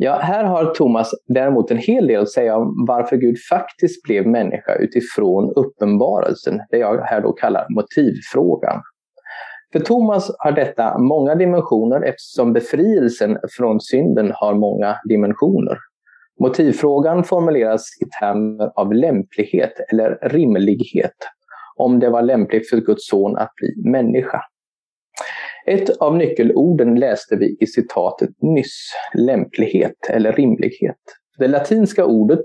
Ja, 0.00 0.18
här 0.22 0.44
har 0.44 0.64
Thomas 0.64 1.10
däremot 1.26 1.70
en 1.70 1.78
hel 1.78 2.06
del 2.06 2.22
att 2.22 2.30
säga 2.30 2.56
om 2.56 2.84
varför 2.88 3.16
Gud 3.16 3.36
faktiskt 3.50 4.02
blev 4.02 4.26
människa 4.26 4.74
utifrån 4.74 5.52
uppenbarelsen, 5.56 6.60
det 6.70 6.78
jag 6.78 7.00
här 7.00 7.20
då 7.20 7.32
kallar 7.32 7.66
motivfrågan. 7.70 8.82
För 9.72 9.80
Thomas 9.80 10.30
har 10.38 10.52
detta 10.52 10.98
många 10.98 11.34
dimensioner 11.34 12.02
eftersom 12.02 12.52
befrielsen 12.52 13.38
från 13.56 13.80
synden 13.80 14.32
har 14.34 14.54
många 14.54 14.96
dimensioner. 15.08 15.78
Motivfrågan 16.40 17.24
formuleras 17.24 17.82
i 18.00 18.04
termer 18.20 18.80
av 18.80 18.92
lämplighet 18.92 19.72
eller 19.92 20.18
rimlighet 20.22 21.16
om 21.78 22.00
det 22.00 22.10
var 22.10 22.22
lämpligt 22.22 22.70
för 22.70 22.76
Guds 22.76 23.08
son 23.08 23.36
att 23.36 23.54
bli 23.54 23.90
människa. 23.90 24.40
Ett 25.66 25.90
av 25.96 26.16
nyckelorden 26.16 26.94
läste 26.94 27.36
vi 27.36 27.56
i 27.60 27.66
citatet 27.66 28.30
nyss, 28.42 28.90
lämplighet 29.14 30.10
eller 30.10 30.32
rimlighet. 30.32 30.96
Det 31.38 31.48
latinska 31.48 32.04
ordet 32.04 32.44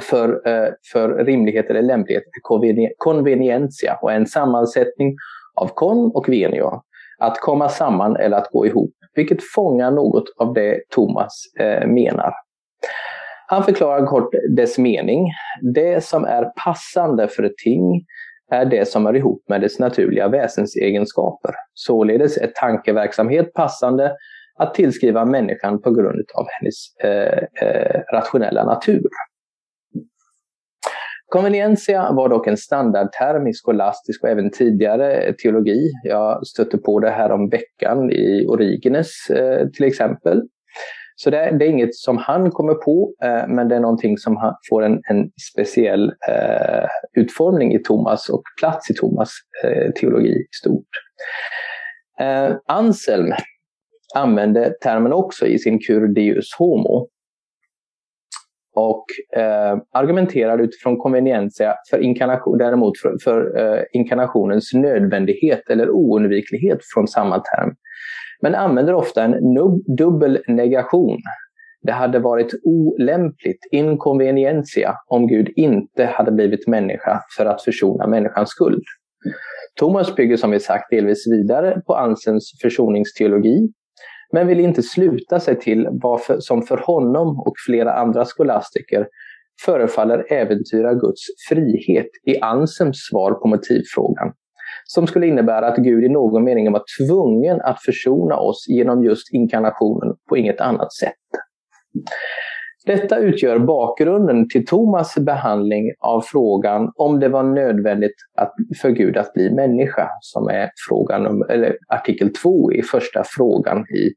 för, 0.00 0.48
eh, 0.48 0.68
för 0.92 1.24
rimlighet 1.24 1.70
eller 1.70 1.82
lämplighet 1.82 2.22
är 2.22 2.92
convenientia 2.96 3.98
och 4.02 4.12
är 4.12 4.16
en 4.16 4.26
sammansättning 4.26 5.16
av 5.54 5.68
con 5.74 6.10
och 6.14 6.28
venio, 6.28 6.82
att 7.18 7.40
komma 7.40 7.68
samman 7.68 8.16
eller 8.16 8.36
att 8.36 8.50
gå 8.50 8.66
ihop, 8.66 8.94
vilket 9.14 9.38
fångar 9.54 9.90
något 9.90 10.24
av 10.36 10.54
det 10.54 10.80
Thomas 10.90 11.32
eh, 11.60 11.86
menar. 11.86 12.32
Han 13.50 13.64
förklarar 13.64 14.06
kort 14.06 14.30
dess 14.56 14.78
mening. 14.78 15.26
Det 15.74 16.04
som 16.04 16.24
är 16.24 16.44
passande 16.64 17.28
för 17.28 17.42
ett 17.42 17.56
ting 17.64 18.04
är 18.50 18.64
det 18.64 18.88
som 18.88 19.06
hör 19.06 19.16
ihop 19.16 19.42
med 19.48 19.60
dess 19.60 19.78
naturliga 19.78 20.28
väsensegenskaper. 20.28 21.54
Således 21.74 22.38
är 22.38 22.52
tankeverksamhet 22.54 23.52
passande 23.52 24.12
att 24.58 24.74
tillskriva 24.74 25.24
människan 25.24 25.82
på 25.82 25.90
grund 25.90 26.24
av 26.34 26.46
hennes 26.60 26.96
eh, 27.04 27.68
eh, 27.68 28.00
rationella 28.12 28.64
natur. 28.64 29.08
Konvenientia 31.26 32.12
var 32.12 32.28
dock 32.28 32.46
en 32.46 32.56
standardterm 32.56 33.46
i 33.46 33.52
skolastisk 33.52 34.24
och 34.24 34.30
även 34.30 34.50
tidigare 34.50 35.32
teologi. 35.32 35.90
Jag 36.04 36.46
stötte 36.46 36.78
på 36.78 37.00
det 37.00 37.10
här 37.10 37.32
om 37.32 37.48
veckan 37.48 38.10
i 38.10 38.46
Origenes 38.46 39.30
eh, 39.30 39.68
till 39.68 39.84
exempel. 39.84 40.42
Så 41.20 41.30
det, 41.30 41.56
det, 41.58 41.64
är 41.64 41.70
inget 41.70 41.94
som 41.94 42.16
han 42.16 42.50
kommer 42.50 42.74
på, 42.74 43.14
eh, 43.24 43.48
men 43.48 43.68
det 43.68 43.76
är 43.76 43.80
någonting 43.80 44.18
som 44.18 44.36
han 44.36 44.54
får 44.70 44.82
en, 44.82 45.00
en 45.10 45.30
speciell 45.52 46.08
eh, 46.08 46.88
utformning 47.12 47.74
i 47.74 47.82
Thomas 47.82 48.28
och 48.28 48.42
plats 48.60 48.90
i 48.90 48.94
Thomas 48.94 49.30
eh, 49.64 49.92
teologi 49.92 50.28
i 50.28 50.46
stort. 50.60 50.88
Eh, 52.20 52.56
Anselm 52.66 53.32
använde 54.14 54.74
termen 54.82 55.12
också 55.12 55.46
i 55.46 55.58
sin 55.58 55.78
Cur 55.78 56.14
Deus 56.14 56.54
Homo 56.58 57.08
och 58.74 59.04
eh, 59.40 59.78
argumenterar 59.92 60.58
utifrån 60.58 60.98
konvenientia 60.98 61.74
för 61.90 61.98
inkarnation, 61.98 62.58
däremot 62.58 62.98
för, 62.98 63.16
för 63.24 63.58
eh, 63.58 63.82
inkarnationens 63.92 64.74
nödvändighet 64.74 65.70
eller 65.70 65.90
oundviklighet 65.90 66.78
från 66.94 67.08
samma 67.08 67.38
term 67.38 67.74
men 68.42 68.54
använder 68.54 68.94
ofta 68.94 69.22
en 69.22 69.54
dubbel 69.96 70.42
negation. 70.48 71.18
Det 71.82 71.92
hade 71.92 72.18
varit 72.18 72.54
olämpligt, 72.64 73.68
inkonvenientia, 73.70 74.94
om 75.06 75.26
Gud 75.26 75.48
inte 75.56 76.04
hade 76.04 76.32
blivit 76.32 76.66
människa 76.66 77.20
för 77.36 77.46
att 77.46 77.62
försona 77.62 78.06
människans 78.06 78.48
skuld. 78.48 78.82
Thomas 79.78 80.14
bygger 80.14 80.36
som 80.36 80.50
vi 80.50 80.60
sagt 80.60 80.90
delvis 80.90 81.32
vidare 81.32 81.82
på 81.86 81.94
Ansens 81.94 82.52
försoningsteologi, 82.62 83.72
men 84.32 84.46
vill 84.46 84.60
inte 84.60 84.82
sluta 84.82 85.40
sig 85.40 85.60
till 85.60 85.88
vad 85.90 86.22
för, 86.22 86.40
som 86.40 86.62
för 86.62 86.76
honom 86.76 87.40
och 87.40 87.54
flera 87.66 87.92
andra 87.92 88.24
skolastiker 88.24 89.06
förefaller 89.64 90.32
äventyra 90.32 90.94
Guds 90.94 91.22
frihet 91.48 92.08
i 92.26 92.40
Ansems 92.40 92.96
svar 93.10 93.32
på 93.32 93.48
motivfrågan 93.48 94.32
som 94.90 95.06
skulle 95.06 95.26
innebära 95.26 95.66
att 95.68 95.76
Gud 95.76 96.04
i 96.04 96.08
någon 96.08 96.44
mening 96.44 96.72
var 96.72 96.82
tvungen 96.98 97.60
att 97.60 97.82
försona 97.82 98.36
oss 98.36 98.64
genom 98.68 99.04
just 99.04 99.34
inkarnationen 99.34 100.16
på 100.28 100.36
inget 100.36 100.60
annat 100.60 100.92
sätt. 100.92 101.14
Detta 102.86 103.18
utgör 103.18 103.58
bakgrunden 103.58 104.48
till 104.48 104.66
Thomas 104.66 105.14
behandling 105.14 105.92
av 105.98 106.20
frågan 106.20 106.92
om 106.96 107.20
det 107.20 107.28
var 107.28 107.42
nödvändigt 107.42 108.14
att, 108.34 108.52
för 108.80 108.90
Gud 108.90 109.16
att 109.16 109.32
bli 109.32 109.50
människa, 109.50 110.08
som 110.20 110.48
är 110.48 110.70
frågan 110.88 111.26
om, 111.26 111.46
eller 111.50 111.76
artikel 111.88 112.32
2 112.32 112.72
i 112.72 112.82
första 112.82 113.22
frågan 113.26 113.78
i, 113.78 114.12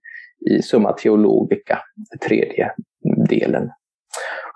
i 0.53 0.61
Summa 0.61 0.93
Theologica, 0.93 1.79
tredje 2.27 2.71
delen. 3.29 3.69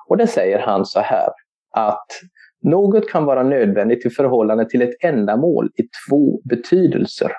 Och 0.09 0.17
det 0.17 0.27
säger 0.27 0.59
han 0.59 0.85
så 0.85 0.99
här, 0.99 1.29
att 1.71 2.07
något 2.63 3.09
kan 3.09 3.25
vara 3.25 3.43
nödvändigt 3.43 4.05
i 4.05 4.09
förhållande 4.09 4.69
till 4.69 4.81
ett 4.81 5.03
ändamål 5.03 5.71
i 5.75 5.83
två 6.09 6.41
betydelser. 6.43 7.31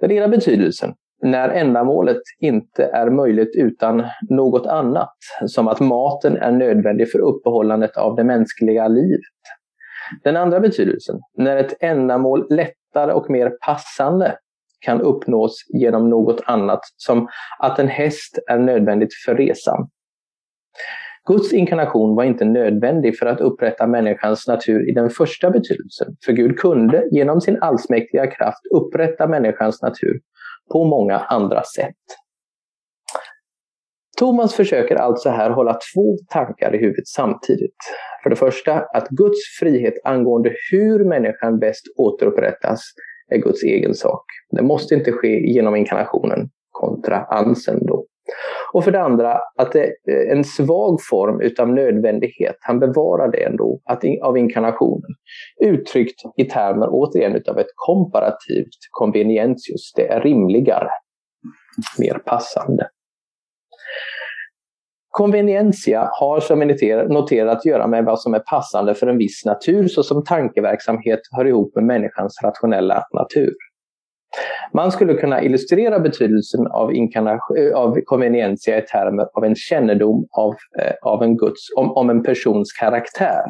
Den 0.00 0.10
ena 0.10 0.28
betydelsen 0.28 0.94
när 1.22 1.48
ändamålet 1.48 2.22
inte 2.40 2.84
är 2.84 3.10
möjligt 3.10 3.56
utan 3.56 4.04
något 4.30 4.66
annat, 4.66 5.14
som 5.46 5.68
att 5.68 5.80
maten 5.80 6.36
är 6.36 6.52
nödvändig 6.52 7.10
för 7.10 7.18
uppehållandet 7.18 7.96
av 7.96 8.16
det 8.16 8.24
mänskliga 8.24 8.88
livet. 8.88 9.20
Den 10.22 10.36
andra 10.36 10.60
betydelsen, 10.60 11.20
när 11.36 11.56
ett 11.56 11.76
ändamål 11.80 12.46
lättare 12.50 13.12
och 13.12 13.30
mer 13.30 13.50
passande 13.66 14.36
kan 14.80 15.00
uppnås 15.00 15.64
genom 15.68 16.10
något 16.10 16.40
annat, 16.46 16.80
som 16.96 17.28
att 17.58 17.78
en 17.78 17.88
häst 17.88 18.38
är 18.46 18.58
nödvändigt 18.58 19.14
för 19.24 19.34
resan. 19.34 19.88
Guds 21.28 21.52
inkarnation 21.52 22.16
var 22.16 22.24
inte 22.24 22.44
nödvändig 22.44 23.18
för 23.18 23.26
att 23.26 23.40
upprätta 23.40 23.86
människans 23.86 24.48
natur 24.48 24.90
i 24.90 24.92
den 24.92 25.10
första 25.10 25.50
betydelsen, 25.50 26.16
för 26.24 26.32
Gud 26.32 26.58
kunde 26.58 27.08
genom 27.10 27.40
sin 27.40 27.58
allsmäktiga 27.62 28.26
kraft 28.26 28.60
upprätta 28.74 29.26
människans 29.26 29.82
natur 29.82 30.20
på 30.72 30.84
många 30.84 31.18
andra 31.18 31.62
sätt. 31.76 31.96
Thomas 34.18 34.54
försöker 34.54 34.96
alltså 34.96 35.28
här 35.28 35.50
hålla 35.50 35.72
två 35.72 36.16
tankar 36.28 36.74
i 36.74 36.78
huvudet 36.78 37.06
samtidigt. 37.06 37.76
För 38.22 38.30
det 38.30 38.36
första 38.36 38.74
att 38.74 39.08
Guds 39.08 39.38
frihet 39.60 39.94
angående 40.04 40.52
hur 40.70 41.04
människan 41.04 41.58
bäst 41.58 41.82
återupprättas 41.98 42.80
är 43.28 43.38
Guds 43.38 43.62
egen 43.62 43.94
sak. 43.94 44.24
Det 44.50 44.62
måste 44.62 44.94
inte 44.94 45.12
ske 45.12 45.52
genom 45.52 45.76
inkarnationen 45.76 46.50
kontra 46.70 47.16
ansen 47.16 47.86
då. 47.86 48.06
Och 48.72 48.84
för 48.84 48.90
det 48.90 49.00
andra 49.00 49.38
att 49.58 49.72
det 49.72 49.84
är 49.84 50.36
en 50.36 50.44
svag 50.44 50.98
form 51.10 51.40
utav 51.40 51.68
nödvändighet, 51.68 52.56
han 52.60 52.78
bevarar 52.78 53.30
det 53.32 53.44
ändå, 53.44 53.80
att, 53.84 54.04
av 54.22 54.38
inkarnationen. 54.38 55.10
Uttryckt 55.64 56.20
i 56.36 56.44
termer 56.44 56.88
återigen 56.90 57.36
utav 57.36 57.58
ett 57.58 57.72
komparativt 57.74 58.78
convenientius, 58.90 59.92
det 59.96 60.08
är 60.08 60.20
rimligare, 60.20 60.88
mer 61.98 62.18
passande. 62.18 62.88
Konvenientia 65.10 66.08
har 66.12 66.40
som 66.40 66.58
noterat 67.08 67.58
att 67.58 67.64
göra 67.64 67.86
med 67.86 68.04
vad 68.04 68.20
som 68.20 68.34
är 68.34 68.38
passande 68.38 68.94
för 68.94 69.06
en 69.06 69.18
viss 69.18 69.44
natur 69.44 69.88
såsom 69.88 70.24
tankeverksamhet 70.24 71.20
hör 71.36 71.44
ihop 71.44 71.74
med 71.74 71.84
människans 71.84 72.40
rationella 72.44 73.04
natur. 73.12 73.54
Man 74.74 74.92
skulle 74.92 75.14
kunna 75.14 75.42
illustrera 75.42 75.98
betydelsen 75.98 76.66
av, 76.66 76.92
eh, 76.92 77.74
av 77.74 78.00
konvenientia 78.04 78.78
i 78.78 78.82
termer 78.82 79.26
av 79.34 79.44
en 79.44 79.54
kännedom 79.54 80.26
av, 80.30 80.54
eh, 80.78 80.92
av 81.02 81.22
en 81.22 81.36
Guds, 81.36 81.60
om, 81.76 81.92
om 81.92 82.10
en 82.10 82.22
persons 82.22 82.72
karaktär. 82.72 83.42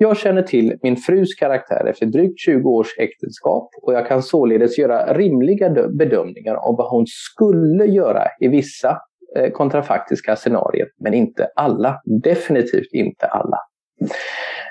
Jag 0.00 0.16
känner 0.16 0.42
till 0.42 0.78
min 0.82 0.96
frus 0.96 1.34
karaktär 1.34 1.86
efter 1.90 2.06
drygt 2.06 2.40
20 2.40 2.70
års 2.70 2.98
äktenskap 2.98 3.68
och 3.82 3.94
jag 3.94 4.08
kan 4.08 4.22
således 4.22 4.78
göra 4.78 5.14
rimliga 5.14 5.70
bedömningar 5.88 6.68
om 6.68 6.76
vad 6.76 6.90
hon 6.90 7.04
skulle 7.06 7.84
göra 7.84 8.24
i 8.40 8.48
vissa 8.48 8.98
eh, 9.36 9.50
kontrafaktiska 9.50 10.36
scenarier, 10.36 10.88
men 11.00 11.14
inte 11.14 11.48
alla. 11.56 12.00
Definitivt 12.22 12.92
inte 12.92 13.26
alla. 13.26 13.58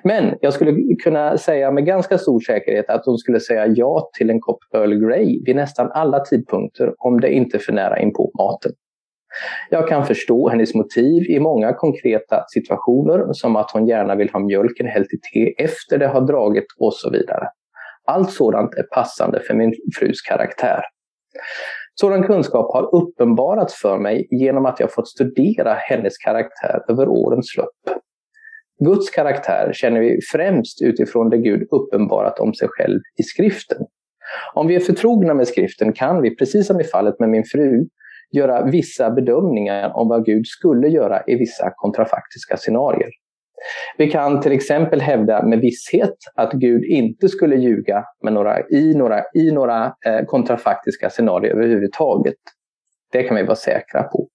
Men 0.03 0.37
jag 0.41 0.53
skulle 0.53 0.95
kunna 1.03 1.37
säga 1.37 1.71
med 1.71 1.85
ganska 1.85 2.17
stor 2.17 2.39
säkerhet 2.39 2.89
att 2.89 3.05
hon 3.05 3.17
skulle 3.17 3.39
säga 3.39 3.67
ja 3.67 4.09
till 4.17 4.29
en 4.29 4.39
kopp 4.39 4.59
Earl 4.73 4.93
Grey 4.93 5.43
vid 5.45 5.55
nästan 5.55 5.91
alla 5.91 6.19
tidpunkter 6.19 6.93
om 6.97 7.19
det 7.19 7.31
inte 7.31 7.57
är 7.57 7.59
för 7.59 7.73
nära 7.73 7.99
in 7.99 8.13
på 8.13 8.31
maten. 8.37 8.71
Jag 9.69 9.87
kan 9.87 10.05
förstå 10.05 10.49
hennes 10.49 10.75
motiv 10.75 11.23
i 11.29 11.39
många 11.39 11.73
konkreta 11.73 12.43
situationer 12.47 13.33
som 13.33 13.55
att 13.55 13.71
hon 13.71 13.87
gärna 13.87 14.15
vill 14.15 14.29
ha 14.29 14.39
mjölken 14.39 14.87
hällt 14.87 15.13
i 15.13 15.17
te 15.33 15.63
efter 15.63 15.97
det 15.97 16.07
har 16.07 16.21
dragit 16.21 16.65
och 16.79 16.93
så 16.93 17.09
vidare. 17.09 17.47
Allt 18.05 18.31
sådant 18.31 18.73
är 18.73 18.83
passande 18.83 19.39
för 19.39 19.53
min 19.53 19.73
frus 19.99 20.21
karaktär. 20.21 20.81
Sådan 21.95 22.23
kunskap 22.23 22.73
har 22.73 22.95
uppenbarats 22.95 23.81
för 23.81 23.97
mig 23.97 24.27
genom 24.31 24.65
att 24.65 24.79
jag 24.79 24.93
fått 24.93 25.07
studera 25.07 25.73
hennes 25.73 26.17
karaktär 26.17 26.79
över 26.89 27.07
årens 27.07 27.57
lopp. 27.57 27.99
Guds 28.85 29.09
karaktär 29.09 29.71
känner 29.73 29.99
vi 29.99 30.19
främst 30.31 30.81
utifrån 30.81 31.29
det 31.29 31.37
Gud 31.37 31.67
uppenbarat 31.71 32.39
om 32.39 32.53
sig 32.53 32.67
själv 32.71 32.99
i 33.17 33.23
skriften. 33.23 33.77
Om 34.53 34.67
vi 34.67 34.75
är 34.75 34.79
förtrogna 34.79 35.33
med 35.33 35.47
skriften 35.47 35.93
kan 35.93 36.21
vi, 36.21 36.35
precis 36.35 36.67
som 36.67 36.79
i 36.79 36.83
fallet 36.83 37.19
med 37.19 37.29
min 37.29 37.43
fru, 37.43 37.85
göra 38.31 38.65
vissa 38.65 39.11
bedömningar 39.11 39.91
om 39.95 40.07
vad 40.09 40.25
Gud 40.25 40.47
skulle 40.47 40.87
göra 40.87 41.23
i 41.27 41.35
vissa 41.35 41.71
kontrafaktiska 41.75 42.57
scenarier. 42.57 43.09
Vi 43.97 44.11
kan 44.11 44.41
till 44.41 44.51
exempel 44.51 45.01
hävda 45.01 45.45
med 45.45 45.59
visshet 45.59 46.15
att 46.35 46.53
Gud 46.53 46.83
inte 46.83 47.29
skulle 47.29 47.55
ljuga 47.55 48.03
med 48.23 48.33
några, 48.33 48.69
i 48.69 48.93
några, 48.93 49.23
i 49.33 49.51
några 49.51 49.85
eh, 49.85 50.25
kontrafaktiska 50.25 51.09
scenarier 51.09 51.51
överhuvudtaget. 51.51 52.35
Det 53.11 53.23
kan 53.23 53.37
vi 53.37 53.43
vara 53.43 53.55
säkra 53.55 54.03
på. 54.03 54.27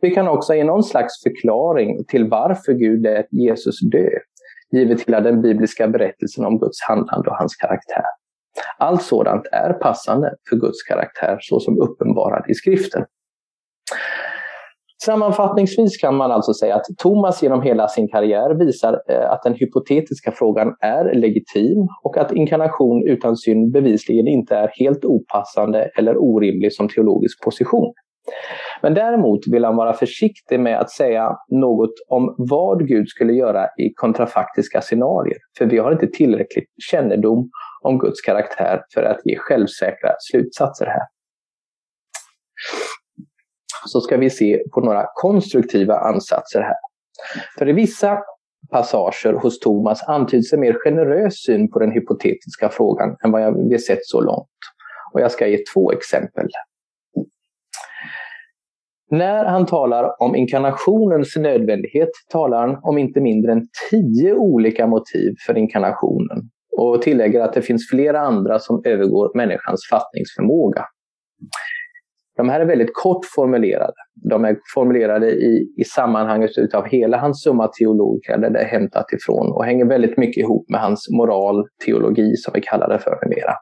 Vi 0.00 0.10
kan 0.10 0.28
också 0.28 0.54
ge 0.54 0.64
någon 0.64 0.82
slags 0.82 1.22
förklaring 1.22 2.04
till 2.08 2.28
varför 2.28 2.72
Gud 2.72 3.02
lät 3.02 3.26
Jesus 3.30 3.80
dö, 3.92 4.08
givet 4.72 5.00
hela 5.00 5.20
den 5.20 5.42
bibliska 5.42 5.88
berättelsen 5.88 6.44
om 6.44 6.58
Guds 6.58 6.82
handlande 6.88 7.30
och 7.30 7.36
hans 7.36 7.56
karaktär. 7.56 8.04
Allt 8.78 9.02
sådant 9.02 9.46
är 9.52 9.72
passande 9.72 10.34
för 10.48 10.56
Guds 10.56 10.82
karaktär 10.82 11.38
så 11.40 11.60
som 11.60 11.78
uppenbarad 11.78 12.44
i 12.50 12.54
skriften. 12.54 13.04
Sammanfattningsvis 15.04 15.96
kan 15.96 16.16
man 16.16 16.30
alltså 16.30 16.54
säga 16.54 16.76
att 16.76 16.84
Thomas 16.98 17.42
genom 17.42 17.62
hela 17.62 17.88
sin 17.88 18.08
karriär 18.08 18.54
visar 18.54 19.02
eh, 19.08 19.30
att 19.30 19.42
den 19.42 19.54
hypotetiska 19.54 20.32
frågan 20.32 20.74
är 20.80 21.14
legitim 21.14 21.88
och 22.02 22.16
att 22.16 22.32
inkarnation 22.32 23.08
utan 23.08 23.36
synd 23.36 23.72
bevisligen 23.72 24.28
inte 24.28 24.56
är 24.56 24.70
helt 24.74 25.04
opassande 25.04 25.90
eller 25.98 26.16
orimlig 26.16 26.72
som 26.72 26.88
teologisk 26.88 27.44
position. 27.44 27.94
Men 28.82 28.94
däremot 28.94 29.40
vill 29.46 29.64
han 29.64 29.76
vara 29.76 29.92
försiktig 29.92 30.60
med 30.60 30.80
att 30.80 30.90
säga 30.90 31.36
något 31.48 31.94
om 32.08 32.34
vad 32.38 32.88
Gud 32.88 33.08
skulle 33.08 33.32
göra 33.32 33.68
i 33.78 33.94
kontrafaktiska 33.94 34.80
scenarier. 34.80 35.38
För 35.58 35.66
vi 35.66 35.78
har 35.78 35.92
inte 35.92 36.06
tillräckligt 36.06 36.68
kännedom 36.90 37.50
om 37.82 37.98
Guds 37.98 38.20
karaktär 38.20 38.82
för 38.94 39.02
att 39.02 39.20
ge 39.24 39.36
självsäkra 39.38 40.10
slutsatser 40.18 40.86
här. 40.86 41.02
Så 43.86 44.00
ska 44.00 44.16
vi 44.16 44.30
se 44.30 44.62
på 44.74 44.80
några 44.80 45.06
konstruktiva 45.14 45.98
ansatser 45.98 46.60
här. 46.60 46.76
För 47.58 47.68
i 47.68 47.72
vissa 47.72 48.18
passager 48.70 49.32
hos 49.32 49.60
Thomas 49.60 50.08
antyds 50.08 50.52
en 50.52 50.60
mer 50.60 50.76
generös 50.84 51.34
syn 51.46 51.70
på 51.70 51.78
den 51.78 51.92
hypotetiska 51.92 52.68
frågan 52.68 53.16
än 53.24 53.32
vad 53.32 53.68
vi 53.68 53.78
sett 53.78 54.06
så 54.06 54.20
långt. 54.20 54.48
Och 55.12 55.20
jag 55.20 55.30
ska 55.30 55.46
ge 55.46 55.58
två 55.74 55.92
exempel. 55.92 56.48
När 59.10 59.44
han 59.44 59.66
talar 59.66 60.22
om 60.22 60.36
inkarnationens 60.36 61.36
nödvändighet 61.36 62.08
talar 62.32 62.66
han 62.66 62.78
om 62.82 62.98
inte 62.98 63.20
mindre 63.20 63.52
än 63.52 63.62
tio 63.90 64.34
olika 64.34 64.86
motiv 64.86 65.34
för 65.46 65.58
inkarnationen 65.58 66.38
och 66.78 67.02
tillägger 67.02 67.40
att 67.40 67.52
det 67.52 67.62
finns 67.62 67.88
flera 67.90 68.20
andra 68.20 68.58
som 68.58 68.82
övergår 68.84 69.36
människans 69.36 69.88
fattningsförmåga. 69.90 70.84
De 72.36 72.48
här 72.48 72.60
är 72.60 72.64
väldigt 72.64 72.94
kort 72.94 73.24
formulerade. 73.34 73.92
De 74.30 74.44
är 74.44 74.56
formulerade 74.74 75.30
i, 75.30 75.74
i 75.76 75.84
sammanhanget 75.84 76.74
av 76.74 76.84
hela 76.86 77.18
hans 77.18 77.42
Summa 77.42 77.68
Theologica 77.68 78.36
där 78.36 78.50
det 78.50 78.58
är 78.58 78.68
hämtat 78.68 79.12
ifrån 79.12 79.52
och 79.52 79.64
hänger 79.64 79.84
väldigt 79.84 80.18
mycket 80.18 80.36
ihop 80.36 80.70
med 80.70 80.80
hans 80.80 81.08
moralteologi 81.16 82.36
som 82.36 82.52
vi 82.54 82.60
kallar 82.60 82.88
det 82.88 82.98
för 82.98 83.10
numera. 83.10 83.54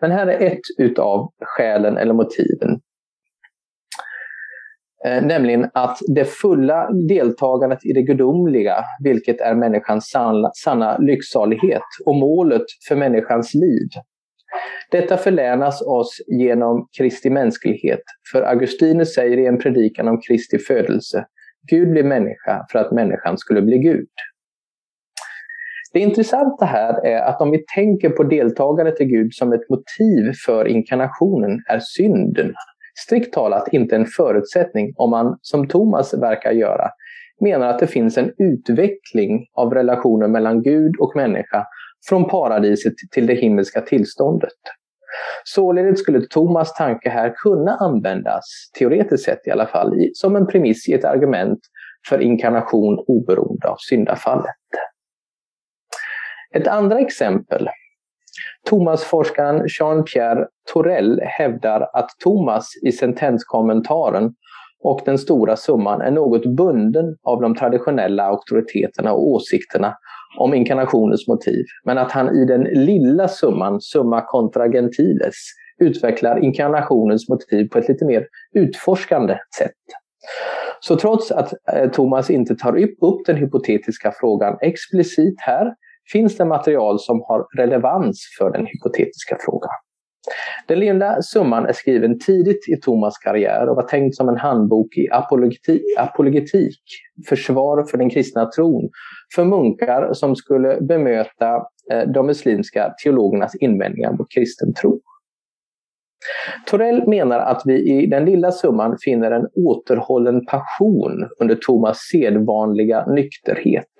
Men 0.00 0.10
här 0.10 0.26
är 0.26 0.46
ett 0.46 0.60
utav 0.78 1.28
skälen 1.44 1.96
eller 1.96 2.14
motiven 2.14 2.80
Eh, 5.06 5.22
nämligen 5.24 5.70
att 5.74 5.98
det 6.14 6.24
fulla 6.24 6.90
deltagandet 7.08 7.86
i 7.86 7.92
det 7.92 8.02
gudomliga, 8.02 8.84
vilket 9.04 9.40
är 9.40 9.54
människans 9.54 10.10
sanna, 10.10 10.50
sanna 10.54 10.98
lycksalighet 10.98 11.82
och 12.06 12.16
målet 12.16 12.64
för 12.88 12.96
människans 12.96 13.54
liv. 13.54 13.88
Detta 14.90 15.16
förlänas 15.16 15.82
oss 15.82 16.20
genom 16.26 16.88
Kristi 16.98 17.30
mänsklighet, 17.30 18.02
för 18.32 18.42
Augustinus 18.42 19.14
säger 19.14 19.38
i 19.38 19.46
en 19.46 19.58
predikan 19.58 20.08
om 20.08 20.20
Kristi 20.20 20.58
födelse, 20.58 21.26
Gud 21.70 21.90
blev 21.90 22.04
människa 22.04 22.66
för 22.72 22.78
att 22.78 22.92
människan 22.92 23.38
skulle 23.38 23.62
bli 23.62 23.78
Gud. 23.78 24.08
Det 25.92 26.00
intressanta 26.00 26.64
här 26.64 27.06
är 27.06 27.20
att 27.20 27.40
om 27.40 27.50
vi 27.50 27.64
tänker 27.74 28.10
på 28.10 28.22
deltagandet 28.22 29.00
i 29.00 29.04
Gud 29.04 29.34
som 29.34 29.52
ett 29.52 29.68
motiv 29.70 30.32
för 30.46 30.68
inkarnationen 30.68 31.62
är 31.68 31.80
synden 31.80 32.54
strikt 32.98 33.34
talat 33.34 33.68
inte 33.72 33.96
en 33.96 34.06
förutsättning 34.06 34.92
om 34.96 35.10
man, 35.10 35.38
som 35.40 35.68
Thomas 35.68 36.14
verkar 36.14 36.52
göra, 36.52 36.88
menar 37.40 37.66
att 37.66 37.78
det 37.78 37.86
finns 37.86 38.18
en 38.18 38.32
utveckling 38.38 39.46
av 39.52 39.74
relationen 39.74 40.32
mellan 40.32 40.62
Gud 40.62 40.92
och 41.00 41.12
människa 41.16 41.66
från 42.08 42.28
paradiset 42.28 42.94
till 43.10 43.26
det 43.26 43.34
himmelska 43.34 43.80
tillståndet. 43.80 44.58
Således 45.44 46.00
skulle 46.00 46.26
Thomas 46.30 46.74
tanke 46.74 47.08
här 47.08 47.34
kunna 47.36 47.76
användas, 47.76 48.44
teoretiskt 48.78 49.24
sett 49.24 49.46
i 49.46 49.50
alla 49.50 49.66
fall, 49.66 49.94
som 50.14 50.36
en 50.36 50.46
premiss 50.46 50.88
i 50.88 50.92
ett 50.92 51.04
argument 51.04 51.58
för 52.08 52.18
inkarnation 52.18 53.04
oberoende 53.06 53.68
av 53.68 53.76
syndafallet. 53.78 54.54
Ett 56.54 56.66
andra 56.66 57.00
exempel 57.00 57.68
Thomas-forskaren 58.70 59.66
Jean-Pierre 59.78 60.46
Torell 60.72 61.20
hävdar 61.22 61.80
att 61.92 62.08
Thomas 62.24 62.68
i 62.86 62.92
sentenskommentaren 62.92 64.34
och 64.84 65.00
den 65.04 65.18
stora 65.18 65.56
summan 65.56 66.00
är 66.00 66.10
något 66.10 66.46
bunden 66.56 67.16
av 67.22 67.40
de 67.40 67.54
traditionella 67.54 68.22
auktoriteterna 68.22 69.12
och 69.12 69.28
åsikterna 69.28 69.94
om 70.38 70.54
inkarnationens 70.54 71.28
motiv, 71.28 71.64
men 71.84 71.98
att 71.98 72.12
han 72.12 72.36
i 72.36 72.44
den 72.44 72.62
lilla 72.62 73.28
summan, 73.28 73.80
summa 73.80 74.20
contra 74.20 74.68
gentiles, 74.68 75.34
utvecklar 75.78 76.44
inkarnationens 76.44 77.28
motiv 77.28 77.68
på 77.68 77.78
ett 77.78 77.88
lite 77.88 78.04
mer 78.04 78.26
utforskande 78.54 79.38
sätt. 79.58 79.70
Så 80.80 80.96
trots 80.96 81.30
att 81.30 81.52
eh, 81.72 81.90
Thomas 81.90 82.30
inte 82.30 82.54
tar 82.54 82.76
upp 82.78 83.26
den 83.26 83.36
hypotetiska 83.36 84.12
frågan 84.20 84.58
explicit 84.60 85.34
här 85.38 85.74
finns 86.12 86.36
det 86.36 86.44
material 86.44 87.00
som 87.00 87.22
har 87.28 87.46
relevans 87.56 88.36
för 88.38 88.52
den 88.52 88.66
hypotetiska 88.66 89.36
frågan. 89.40 89.70
Den 90.68 90.78
lilla 90.78 91.22
summan 91.22 91.66
är 91.66 91.72
skriven 91.72 92.18
tidigt 92.18 92.68
i 92.68 92.80
Thomas 92.80 93.18
karriär 93.18 93.68
och 93.68 93.76
var 93.76 93.82
tänkt 93.82 94.16
som 94.16 94.28
en 94.28 94.36
handbok 94.36 94.96
i 94.96 95.08
apologetik, 95.10 95.82
apologetik, 95.98 96.80
försvar 97.28 97.84
för 97.90 97.98
den 97.98 98.10
kristna 98.10 98.46
tron, 98.46 98.90
för 99.34 99.44
munkar 99.44 100.12
som 100.12 100.36
skulle 100.36 100.80
bemöta 100.80 101.54
eh, 101.92 102.08
de 102.14 102.26
muslimska 102.26 102.94
teologernas 103.04 103.54
invändningar 103.54 104.12
mot 104.12 104.26
kristen 104.34 104.74
tro. 104.74 105.00
Torell 106.66 107.08
menar 107.08 107.38
att 107.38 107.62
vi 107.64 108.02
i 108.02 108.06
den 108.06 108.24
lilla 108.24 108.50
summan 108.50 108.96
finner 109.04 109.30
en 109.30 109.46
återhållen 109.66 110.46
passion 110.46 111.28
under 111.40 111.54
Thomas 111.54 111.98
sedvanliga 112.12 113.06
nykterhet. 113.06 113.92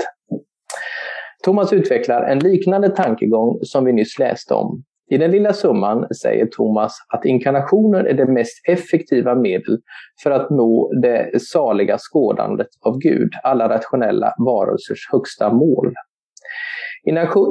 Thomas 1.42 1.72
utvecklar 1.72 2.22
en 2.22 2.38
liknande 2.38 2.88
tankegång 2.88 3.58
som 3.62 3.84
vi 3.84 3.92
nyss 3.92 4.18
läste 4.18 4.54
om. 4.54 4.84
I 5.10 5.18
den 5.18 5.30
lilla 5.30 5.52
summan 5.52 6.14
säger 6.14 6.46
Thomas 6.46 6.92
att 7.08 7.24
inkarnationen 7.24 8.06
är 8.06 8.14
det 8.14 8.26
mest 8.26 8.68
effektiva 8.68 9.34
medel 9.34 9.78
för 10.22 10.30
att 10.30 10.50
nå 10.50 10.92
det 11.02 11.42
saliga 11.42 11.96
skådandet 11.98 12.66
av 12.80 12.98
Gud, 12.98 13.32
alla 13.42 13.68
rationella 13.68 14.34
varelsers 14.38 15.08
högsta 15.12 15.52
mål. 15.52 15.94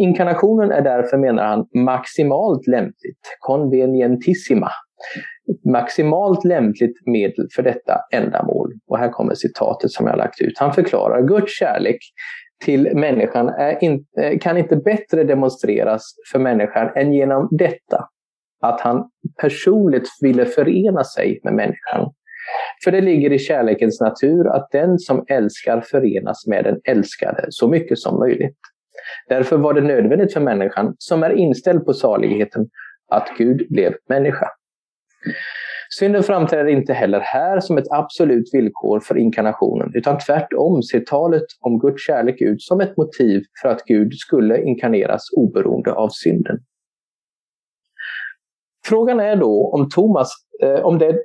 Inkarnationen 0.02 0.72
är 0.72 0.82
därför, 0.82 1.18
menar 1.18 1.44
han, 1.44 1.68
maximalt 1.86 2.68
lämpligt, 2.68 3.38
convenientissima, 3.40 4.70
maximalt 5.72 6.46
lämpligt 6.46 6.98
medel 7.06 7.48
för 7.56 7.64
detta 7.64 8.00
ändamål. 8.14 8.74
Och 8.88 8.98
här 8.98 9.10
kommer 9.10 9.34
citatet 9.34 9.92
som 9.92 10.08
jag 10.08 10.18
lagt 10.18 10.42
ut. 10.42 10.60
Han 10.60 10.74
förklarar 10.74 11.22
Guds 11.22 11.60
kärlek 11.60 12.00
till 12.62 12.96
människan 12.96 13.50
är 13.50 13.84
in, 13.84 14.06
eh, 14.22 14.40
kan 14.40 14.58
inte 14.58 14.76
bättre 14.76 15.24
demonstreras 15.24 16.04
för 16.32 16.40
människan 16.40 16.92
än 16.96 17.14
genom 17.14 17.48
detta. 17.52 18.08
Att 18.62 18.82
han 18.82 19.10
personligt 19.42 20.08
ville 20.22 20.46
förena 20.46 21.04
sig 21.04 21.40
med 21.44 21.54
människan. 21.54 22.14
För 22.84 22.92
det 22.92 23.02
ligger 23.02 23.32
i 23.32 23.40
kärlekens 23.40 24.02
natur 24.02 24.48
att 24.48 24.68
den 24.72 25.00
som 25.00 25.26
älskar 25.28 25.82
förenas 25.82 26.48
med 26.48 26.64
den 26.64 26.80
älskade 26.84 27.46
så 27.50 27.68
mycket 27.68 28.00
som 28.00 28.20
möjligt. 28.20 28.58
Därför 29.30 29.58
var 29.58 29.74
det 29.74 29.82
nödvändigt 29.82 30.34
för 30.34 30.42
människan, 30.42 30.96
som 30.98 31.24
är 31.24 31.30
inställd 31.30 31.86
på 31.86 31.94
saligheten, 31.94 32.70
att 33.12 33.30
Gud 33.38 33.68
blev 33.70 33.94
människa. 34.10 34.48
Synden 36.00 36.24
framträder 36.24 36.70
inte 36.70 36.94
heller 36.94 37.20
här 37.20 37.60
som 37.60 37.78
ett 37.78 37.92
absolut 37.92 38.50
villkor 38.54 39.00
för 39.00 39.18
inkarnationen, 39.18 39.92
utan 39.96 40.18
tvärtom 40.18 40.84
ser 40.84 41.00
talet 41.00 41.44
om 41.60 41.80
Guds 41.80 42.06
kärlek 42.06 42.42
ut 42.42 42.62
som 42.62 42.82
ett 42.82 42.98
motiv 42.98 43.42
för 43.62 43.70
att 43.70 43.84
Gud 43.86 44.14
skulle 44.14 44.62
inkarneras 44.64 45.22
oberoende 45.38 45.94
av 45.94 46.10
synden. 46.10 46.58
Frågan 48.86 49.20
är 49.20 49.36
då 49.36 49.72
om, 49.74 49.90
Thomas, 49.90 50.30
eh, 50.64 50.86
om 50.86 50.98
det 50.98 51.24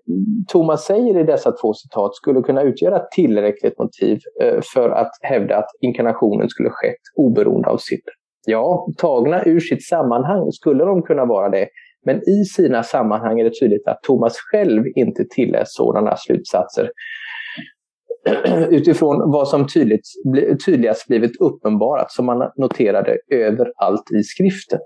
Thomas 0.48 0.84
säger 0.84 1.18
i 1.20 1.22
dessa 1.22 1.52
två 1.52 1.74
citat 1.74 2.14
skulle 2.14 2.42
kunna 2.42 2.62
utgöra 2.62 2.98
tillräckligt 2.98 3.78
motiv 3.78 4.18
eh, 4.42 4.60
för 4.74 4.90
att 4.90 5.10
hävda 5.22 5.56
att 5.56 5.68
inkarnationen 5.80 6.48
skulle 6.48 6.70
skett 6.70 7.02
oberoende 7.16 7.68
av 7.68 7.76
synden. 7.76 8.14
Ja, 8.46 8.86
tagna 8.96 9.44
ur 9.44 9.60
sitt 9.60 9.86
sammanhang 9.86 10.52
skulle 10.52 10.84
de 10.84 11.02
kunna 11.02 11.24
vara 11.24 11.48
det, 11.48 11.68
men 12.06 12.28
i 12.28 12.44
sina 12.44 12.82
sammanhang 12.82 13.40
är 13.40 13.44
det 13.44 13.60
tydligt 13.60 13.88
att 13.88 14.02
Thomas 14.02 14.36
själv 14.36 14.84
inte 14.94 15.24
tillät 15.30 15.68
sådana 15.68 16.16
slutsatser 16.16 16.90
utifrån 18.70 19.30
vad 19.30 19.48
som 19.48 19.66
tydligt, 19.66 20.06
tydligast 20.66 21.06
blivit 21.06 21.40
uppenbarat 21.40 22.12
som 22.12 22.26
man 22.26 22.50
noterade 22.56 23.18
överallt 23.32 24.10
i 24.18 24.22
skriften. 24.22 24.80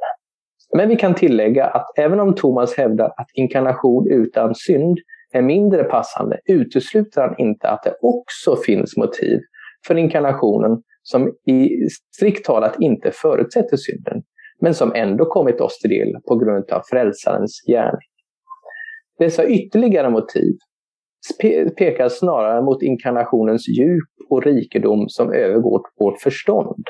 Men 0.77 0.89
vi 0.89 0.97
kan 0.97 1.15
tillägga 1.15 1.67
att 1.67 1.87
även 1.99 2.21
om 2.21 2.35
Thomas 2.35 2.77
hävdar 2.77 3.07
att 3.07 3.29
inkarnation 3.35 4.11
utan 4.11 4.55
synd 4.55 4.99
är 5.33 5.43
mindre 5.43 5.85
passande 5.85 6.41
utesluter 6.45 7.21
han 7.21 7.35
inte 7.39 7.69
att 7.69 7.83
det 7.83 7.95
också 8.01 8.57
finns 8.57 8.97
motiv 8.97 9.41
för 9.87 9.97
inkarnationen 9.99 10.83
som 11.03 11.29
i 11.47 11.69
strikt 12.17 12.45
talat 12.45 12.77
inte 12.81 13.11
förutsätter 13.11 13.77
synden, 13.77 14.23
men 14.61 14.75
som 14.75 14.93
ändå 14.95 15.25
kommit 15.25 15.61
oss 15.61 15.79
till 15.79 15.91
del 15.91 16.17
på 16.29 16.37
grund 16.37 16.71
av 16.71 16.83
frälsarens 16.91 17.63
gärning. 17.67 18.09
Dessa 19.19 19.47
ytterligare 19.47 20.11
motiv 20.11 20.57
pekar 21.77 22.09
snarare 22.09 22.63
mot 22.63 22.83
inkarnationens 22.83 23.69
djup 23.69 24.09
och 24.31 24.43
rikedom 24.43 25.09
som 25.09 25.33
övergår 25.33 25.83
vårt 26.01 26.21
förstånd. 26.21 26.85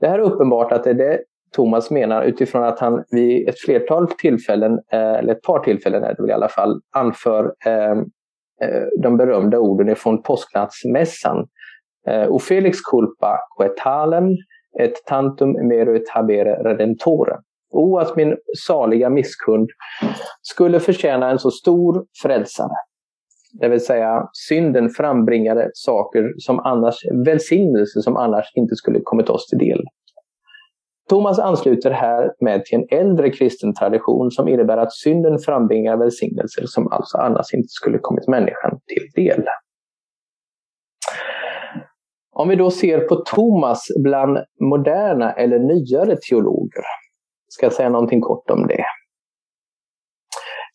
Det 0.00 0.08
här 0.08 0.18
är 0.18 0.22
uppenbart 0.22 0.72
att 0.72 0.84
det 0.84 0.90
är 0.90 0.94
det 0.94 1.18
Thomas 1.52 1.90
menar 1.90 2.22
utifrån 2.22 2.64
att 2.64 2.78
han 2.78 3.04
vid 3.10 3.48
ett 3.48 3.58
flertal 3.58 4.08
tillfällen, 4.08 4.72
eh, 4.92 5.12
eller 5.12 5.32
ett 5.32 5.42
par 5.42 5.58
tillfällen 5.58 6.04
är 6.04 6.14
det 6.14 6.22
väl 6.22 6.30
i 6.30 6.34
alla 6.34 6.48
fall, 6.48 6.80
anför 6.90 7.54
ehm, 7.66 7.98
eh, 8.62 8.82
de 9.02 9.16
berömda 9.16 9.58
orden 9.58 9.88
ifrån 9.88 10.22
påsknattsmässan. 10.22 11.46
Eh, 12.08 12.28
o 12.28 12.38
felix 12.38 12.80
culpa 12.80 13.38
quetalem 13.58 14.24
ett 14.80 15.04
tantum 15.06 15.68
meruit 15.68 16.08
habere 16.08 16.54
redentore. 16.54 17.36
O 17.72 17.98
att 17.98 18.16
min 18.16 18.36
saliga 18.66 19.10
misskund 19.10 19.68
skulle 20.42 20.80
förtjäna 20.80 21.30
en 21.30 21.38
så 21.38 21.50
stor 21.50 22.04
frälsare. 22.22 22.72
Det 23.60 23.68
vill 23.68 23.84
säga 23.84 24.28
synden 24.48 24.90
frambringade 24.90 25.70
saker 25.74 26.32
som 26.36 26.60
annars, 26.60 26.96
välsignelser 27.26 28.00
som 28.00 28.16
annars 28.16 28.52
inte 28.54 28.76
skulle 28.76 29.00
kommit 29.02 29.28
oss 29.28 29.46
till 29.46 29.58
del. 29.58 29.80
Thomas 31.08 31.38
ansluter 31.38 31.90
här 31.90 32.32
med 32.40 32.64
till 32.64 32.78
en 32.78 32.98
äldre 32.98 33.30
kristen 33.30 33.74
tradition 33.74 34.30
som 34.30 34.48
innebär 34.48 34.76
att 34.76 34.92
synden 34.92 35.38
frambringar 35.38 35.96
välsignelser 35.96 36.66
som 36.66 36.92
alltså 36.92 37.18
annars 37.18 37.54
inte 37.54 37.68
skulle 37.68 37.98
kommit 37.98 38.28
människan 38.28 38.80
till 38.86 39.24
del. 39.24 39.44
Om 42.32 42.48
vi 42.48 42.56
då 42.56 42.70
ser 42.70 43.00
på 43.00 43.16
Thomas 43.16 43.86
bland 44.02 44.38
moderna 44.60 45.32
eller 45.32 45.58
nyare 45.58 46.16
teologer, 46.16 46.84
ska 47.48 47.66
jag 47.66 47.72
säga 47.72 47.88
någonting 47.88 48.20
kort 48.20 48.50
om 48.50 48.66
det. 48.66 48.84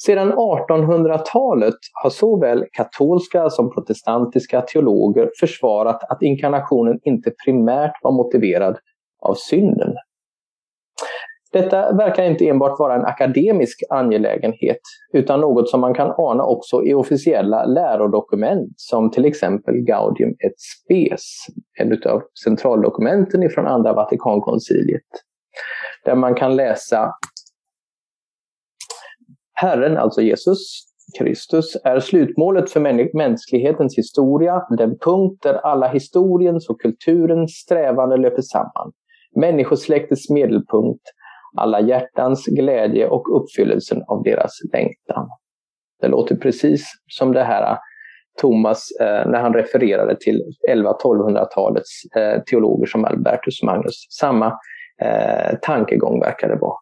Sedan 0.05 0.33
1800-talet 0.33 1.75
har 2.03 2.09
såväl 2.09 2.65
katolska 2.71 3.49
som 3.49 3.71
protestantiska 3.71 4.61
teologer 4.61 5.29
försvarat 5.39 5.99
att 6.09 6.21
inkarnationen 6.21 6.99
inte 7.03 7.31
primärt 7.45 8.03
var 8.03 8.11
motiverad 8.11 8.77
av 9.21 9.33
synden. 9.33 9.86
Detta 11.51 11.93
verkar 11.93 12.23
inte 12.23 12.47
enbart 12.47 12.79
vara 12.79 12.95
en 12.95 13.05
akademisk 13.05 13.83
angelägenhet 13.89 14.79
utan 15.13 15.41
något 15.41 15.69
som 15.69 15.81
man 15.81 15.93
kan 15.93 16.13
ana 16.17 16.43
också 16.43 16.83
i 16.83 16.93
officiella 16.93 17.65
lärodokument 17.65 18.73
som 18.75 19.11
till 19.11 19.25
exempel 19.25 19.75
Gaudium 19.75 20.29
et 20.29 20.55
Spes, 20.57 21.21
en 21.79 22.11
av 22.11 22.21
centraldokumenten 22.43 23.49
från 23.49 23.67
Andra 23.67 23.93
Vatikankonciliet. 23.93 25.03
Där 26.05 26.15
man 26.15 26.35
kan 26.35 26.55
läsa 26.55 27.13
Herren, 29.53 29.97
alltså 29.97 30.21
Jesus 30.21 30.87
Kristus, 31.19 31.77
är 31.83 31.99
slutmålet 31.99 32.69
för 32.69 33.13
mänsklighetens 33.17 33.97
historia, 33.97 34.65
den 34.77 34.97
punkt 34.97 35.43
där 35.43 35.53
alla 35.53 35.87
historiens 35.87 36.69
och 36.69 36.81
kulturens 36.81 37.51
strävanden 37.51 38.21
löper 38.21 38.41
samman. 38.41 38.91
Människosläktets 39.35 40.29
medelpunkt, 40.29 41.03
alla 41.57 41.81
hjärtans 41.81 42.45
glädje 42.45 43.07
och 43.07 43.41
uppfyllelsen 43.41 44.03
av 44.07 44.23
deras 44.23 44.51
längtan. 44.73 45.29
Det 46.01 46.07
låter 46.07 46.35
precis 46.35 46.85
som 47.07 47.33
det 47.33 47.43
här 47.43 47.71
eh, 47.71 47.77
Thomas 48.41 48.87
eh, 49.01 49.29
när 49.29 49.41
han 49.41 49.53
refererade 49.53 50.15
till 50.19 50.41
11-1200-talets 50.69 52.15
eh, 52.15 52.41
teologer 52.41 52.85
som 52.85 53.05
Albertus 53.05 53.63
Magnus. 53.63 54.07
Samma 54.19 54.45
eh, 55.01 55.57
tankegång 55.61 56.19
verkar 56.19 56.49
det 56.49 56.55
vara. 56.55 56.77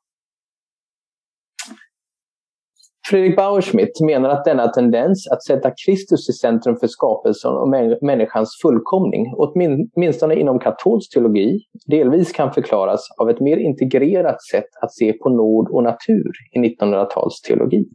Fredrik 3.10 3.36
Bauerschmidt 3.36 4.02
menar 4.02 4.30
att 4.30 4.46
denna 4.46 4.68
tendens 4.68 5.28
att 5.32 5.44
sätta 5.44 5.72
Kristus 5.86 6.30
i 6.30 6.34
centrum 6.34 6.76
för 6.80 6.88
skapelsen 6.88 7.52
och 7.52 7.70
människans 8.02 8.60
fullkomning, 8.62 9.26
åtminstone 9.38 10.36
inom 10.36 10.60
katolsk 10.60 11.14
teologi, 11.14 11.60
delvis 11.88 12.32
kan 12.32 12.54
förklaras 12.54 13.02
av 13.22 13.30
ett 13.30 13.40
mer 13.40 13.58
integrerat 13.58 14.44
sätt 14.44 14.70
att 14.82 14.94
se 14.94 15.14
på 15.14 15.30
nåd 15.30 15.68
och 15.70 15.84
natur 15.84 16.32
i 16.52 16.60
1900-tals 16.60 17.42
teologi. 17.42 17.86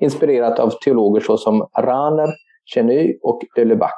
Inspirerat 0.00 0.58
av 0.58 0.70
teologer 0.84 1.20
såsom 1.20 1.66
Rahner, 1.78 2.34
Cheny 2.74 3.18
och 3.22 3.40
de 3.56 3.64
Lubac. 3.64 3.90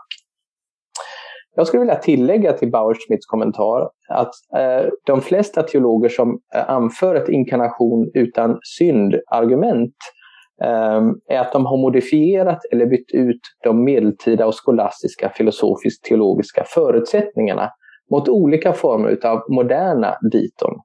Jag 1.57 1.67
skulle 1.67 1.81
vilja 1.81 1.97
tillägga 1.97 2.53
till 2.53 2.71
Bauerschmidts 2.71 3.27
kommentar 3.27 3.91
att 4.09 4.33
eh, 4.57 4.89
de 5.07 5.21
flesta 5.21 5.63
teologer 5.63 6.09
som 6.09 6.39
eh, 6.55 6.71
anför 6.71 7.15
ett 7.15 7.29
inkarnation 7.29 8.11
utan 8.15 8.59
synd-argument 8.79 9.91
eh, 9.91 10.24
Ehm, 10.63 11.15
är 11.29 11.39
att 11.39 11.53
de 11.53 11.67
har 11.67 11.77
modifierat 11.77 12.59
eller 12.73 12.87
bytt 12.87 13.11
ut 13.13 13.41
de 13.65 13.85
medeltida 13.85 14.47
och 14.47 14.55
skolastiska 14.55 15.31
filosofisk-teologiska 15.31 16.65
förutsättningarna 16.67 17.71
mot 18.11 18.29
olika 18.29 18.73
former 18.73 19.27
av 19.27 19.43
moderna 19.49 20.15
diton. 20.33 20.81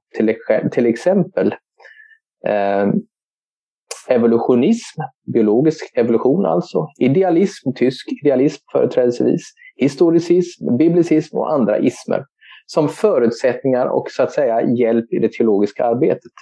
Till, 0.72 0.86
exempel 0.86 1.54
ehm, 2.46 2.92
evolutionism, 4.08 5.00
biologisk 5.34 5.96
evolution 5.96 6.46
alltså, 6.46 6.86
idealism, 7.00 7.72
tysk 7.74 8.06
idealism 8.22 8.62
företrädesvis, 8.72 9.42
historicism, 9.76 10.76
biblicism 10.76 11.36
och 11.38 11.52
andra 11.52 11.78
ismer 11.78 12.24
som 12.72 12.88
förutsättningar 12.88 13.86
och 13.86 14.06
så 14.10 14.22
att 14.22 14.32
säga 14.32 14.62
hjälp 14.62 15.12
i 15.12 15.18
det 15.18 15.32
teologiska 15.32 15.84
arbetet. 15.84 16.32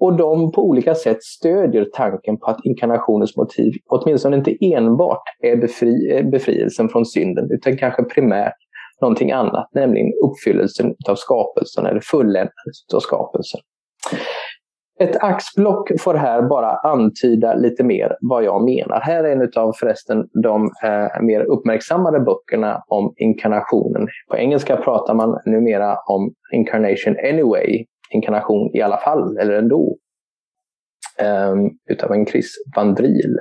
Och 0.00 0.16
de 0.16 0.52
på 0.52 0.62
olika 0.62 0.94
sätt 0.94 1.22
stödjer 1.22 1.86
tanken 1.92 2.38
på 2.38 2.46
att 2.46 2.64
inkarnationens 2.64 3.36
motiv 3.36 3.72
åtminstone 3.90 4.36
inte 4.36 4.56
enbart 4.60 5.22
är 5.40 5.56
befri, 5.56 6.12
eh, 6.12 6.30
befrielsen 6.30 6.88
från 6.88 7.06
synden 7.06 7.48
utan 7.50 7.76
kanske 7.76 8.02
primärt 8.02 8.54
någonting 9.00 9.32
annat, 9.32 9.68
nämligen 9.74 10.12
uppfyllelsen 10.24 10.94
av 11.08 11.14
skapelsen 11.14 11.86
eller 11.86 12.00
fulländandet 12.00 12.94
av 12.94 13.00
skapelsen. 13.00 13.60
Ett 15.00 15.22
axblock 15.22 16.00
får 16.00 16.14
här 16.14 16.42
bara 16.42 16.76
antyda 16.76 17.54
lite 17.54 17.84
mer 17.84 18.16
vad 18.20 18.44
jag 18.44 18.64
menar. 18.64 19.00
Här 19.00 19.24
är 19.24 19.32
en 19.32 19.50
av 19.56 19.72
förresten 19.72 20.28
de 20.42 20.70
eh, 20.84 21.22
mer 21.22 21.40
uppmärksammade 21.40 22.20
böckerna 22.20 22.82
om 22.88 23.14
inkarnationen. 23.16 24.08
På 24.30 24.36
engelska 24.36 24.76
pratar 24.76 25.14
man 25.14 25.40
numera 25.46 25.96
om 26.06 26.34
incarnation 26.52 27.16
anyway, 27.32 27.84
inkarnation 28.10 28.70
i 28.74 28.82
alla 28.82 28.98
fall 28.98 29.38
eller 29.38 29.54
ändå. 29.54 29.96
Um, 31.22 31.70
utav 31.90 32.12
en 32.12 32.26
Chris 32.26 32.54
Vandril. 32.76 33.38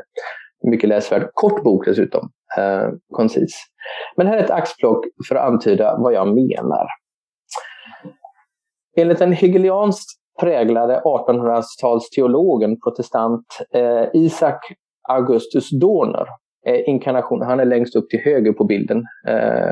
Mycket 0.72 0.90
läsvärd, 0.90 1.30
kort 1.34 1.64
bok 1.64 1.86
dessutom, 1.86 2.30
uh, 2.58 2.90
koncis. 3.12 3.56
Men 4.18 4.28
här 4.28 4.38
är 4.38 4.44
ett 4.44 4.50
axplock 4.50 5.06
för 5.28 5.36
att 5.36 5.48
antyda 5.48 5.98
vad 5.98 6.14
jag 6.14 6.28
menar. 6.28 6.88
Enligt 8.98 9.22
en 9.22 9.34
hegeliansk 9.34 10.25
präglade 10.42 11.02
1800-talsteologen, 11.06 12.78
protestant 12.84 13.46
eh, 13.74 14.06
Isaac 14.14 14.60
Augustus 15.10 15.70
Dorner. 15.80 16.26
Eh, 16.68 16.90
inkarnation, 16.90 17.42
han 17.42 17.60
är 17.60 17.66
längst 17.66 17.96
upp 17.96 18.10
till 18.10 18.20
höger 18.20 18.52
på 18.52 18.64
bilden. 18.64 18.98
Eh, 19.28 19.72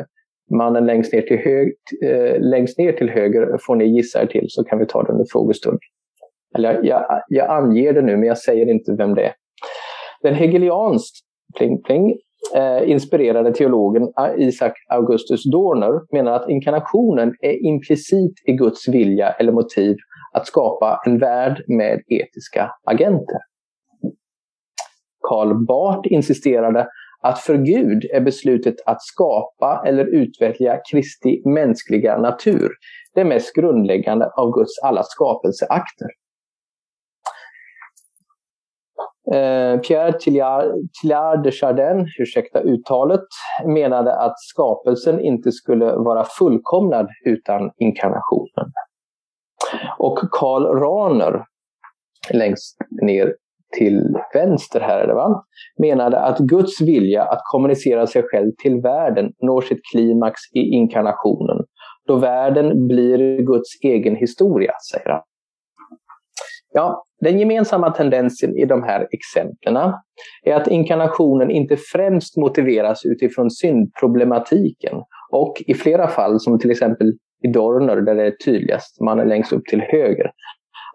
mannen 0.58 0.86
längst 0.86 1.14
ner, 1.14 1.22
till 1.22 1.38
hög, 1.38 1.74
eh, 2.04 2.42
längst 2.42 2.78
ner 2.78 2.92
till 2.92 3.10
höger 3.10 3.58
får 3.66 3.76
ni 3.76 3.86
gissa 3.86 4.22
er 4.22 4.26
till 4.26 4.46
så 4.48 4.64
kan 4.64 4.80
vi 4.80 4.86
ta 4.86 5.04
det 5.04 5.12
under 5.12 5.26
frågestund. 5.32 5.80
Eller 6.56 6.84
jag, 6.84 7.06
jag 7.28 7.50
anger 7.50 7.94
det 7.94 8.02
nu 8.02 8.18
men 8.18 8.28
jag 8.28 8.38
säger 8.38 8.70
inte 8.70 8.96
vem 8.98 9.16
det 9.16 9.26
är. 9.26 9.34
Den 10.22 10.34
hegelianskt 10.34 11.16
pling, 11.58 11.82
pling, 11.84 12.18
eh, 12.56 12.90
inspirerade 12.90 13.54
teologen 13.54 14.04
eh, 14.04 14.48
Isaac 14.48 14.74
Augustus 14.90 15.44
Dorner 15.52 16.02
menar 16.12 16.32
att 16.32 16.50
inkarnationen 16.50 17.36
är 17.42 17.66
implicit 17.66 18.34
i 18.46 18.52
Guds 18.52 18.88
vilja 18.88 19.30
eller 19.30 19.52
motiv 19.52 19.96
att 20.34 20.48
skapa 20.48 21.00
en 21.06 21.20
värld 21.20 21.64
med 21.68 22.02
etiska 22.08 22.72
agenter. 22.86 23.40
Karl 25.30 25.66
Barth 25.66 26.14
insisterade 26.14 26.88
att 27.22 27.40
för 27.40 27.58
Gud 27.58 28.06
är 28.14 28.22
beslutet 28.22 28.76
att 28.86 29.02
skapa 29.02 29.84
eller 29.86 30.06
utveckla 30.06 30.78
Kristi 30.92 31.42
mänskliga 31.46 32.18
natur 32.18 32.70
det 33.16 33.24
mest 33.26 33.56
grundläggande 33.56 34.26
av 34.26 34.52
Guds 34.52 34.80
alla 34.84 35.04
skapelseakter. 35.04 36.08
Eh, 39.34 39.80
Pierre 39.80 40.14
Tillard 40.20 41.44
de 41.44 41.52
Chardin, 41.52 42.08
ursäkta 42.20 42.62
uttalet, 42.62 43.26
menade 43.66 44.16
att 44.16 44.40
skapelsen 44.40 45.20
inte 45.20 45.52
skulle 45.52 45.86
vara 45.86 46.26
fullkomnad 46.26 47.08
utan 47.26 47.72
inkarnationen. 47.78 48.72
Och 49.98 50.20
Karl 50.32 50.66
Rahner, 50.66 51.46
längst 52.34 52.78
ner 53.02 53.36
till 53.78 54.18
vänster 54.34 54.80
här 54.80 55.08
det 55.08 55.14
va? 55.14 55.44
menade 55.82 56.20
att 56.20 56.40
Guds 56.40 56.82
vilja 56.82 57.24
att 57.24 57.42
kommunicera 57.52 58.08
sig 58.08 58.24
själv 58.24 58.52
till 58.64 58.82
världen 58.82 59.32
når 59.42 59.62
sitt 59.62 59.82
klimax 59.92 60.40
i 60.54 60.60
inkarnationen, 60.60 61.58
då 62.08 62.16
världen 62.16 62.88
blir 62.88 63.38
Guds 63.38 63.70
egen 63.84 64.16
historia, 64.16 64.72
säger 64.92 65.10
han. 65.10 65.22
Ja, 66.76 67.04
den 67.22 67.40
gemensamma 67.40 67.92
tendensen 67.92 68.58
i 68.58 68.66
de 68.66 68.84
här 68.84 69.08
exemplen 69.12 69.78
är 70.44 70.56
att 70.56 70.68
inkarnationen 70.68 71.52
inte 71.52 71.78
främst 71.78 72.38
motiveras 72.38 73.06
utifrån 73.06 73.52
syndproblematiken 73.52 74.96
och 75.32 75.54
i 75.68 75.74
flera 75.74 76.08
fall, 76.08 76.40
som 76.40 76.60
till 76.60 76.72
exempel 76.72 77.14
i 77.44 77.48
Dorner 77.48 77.96
där 78.02 78.16
det 78.16 78.24
är 78.24 78.36
tydligast, 78.46 79.02
man 79.02 79.20
är 79.20 79.26
längst 79.26 79.54
upp 79.54 79.66
till 79.66 79.82
höger. 79.82 80.32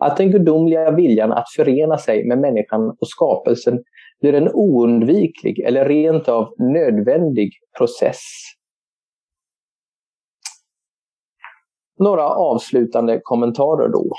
Att 0.00 0.16
den 0.16 0.30
gudomliga 0.30 0.90
viljan 0.90 1.32
att 1.32 1.50
förena 1.56 1.98
sig 1.98 2.28
med 2.28 2.38
människan 2.38 2.88
och 2.88 3.08
skapelsen 3.08 3.82
blir 4.20 4.34
en 4.34 4.48
oundviklig 4.52 5.60
eller 5.60 5.84
rent 5.84 6.28
av 6.28 6.54
nödvändig 6.58 7.52
process. 7.78 8.20
Några 11.98 12.28
avslutande 12.28 13.20
kommentarer 13.22 13.88
då. 13.88 14.10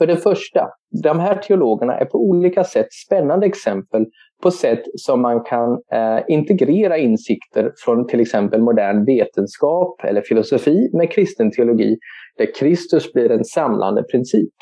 För 0.00 0.06
det 0.06 0.16
första, 0.16 0.68
de 1.02 1.20
här 1.20 1.36
teologerna 1.36 1.94
är 1.98 2.04
på 2.04 2.18
olika 2.18 2.64
sätt 2.64 2.86
spännande 3.06 3.46
exempel 3.46 4.06
på 4.42 4.50
sätt 4.50 4.82
som 4.94 5.22
man 5.22 5.44
kan 5.44 5.72
eh, 5.92 6.20
integrera 6.28 6.98
insikter 6.98 7.72
från 7.84 8.06
till 8.06 8.20
exempel 8.20 8.62
modern 8.62 9.04
vetenskap 9.04 10.04
eller 10.04 10.22
filosofi 10.22 10.90
med 10.92 11.12
kristen 11.12 11.50
teologi, 11.50 11.98
där 12.38 12.54
Kristus 12.58 13.12
blir 13.12 13.30
en 13.30 13.44
samlande 13.44 14.02
princip. 14.02 14.52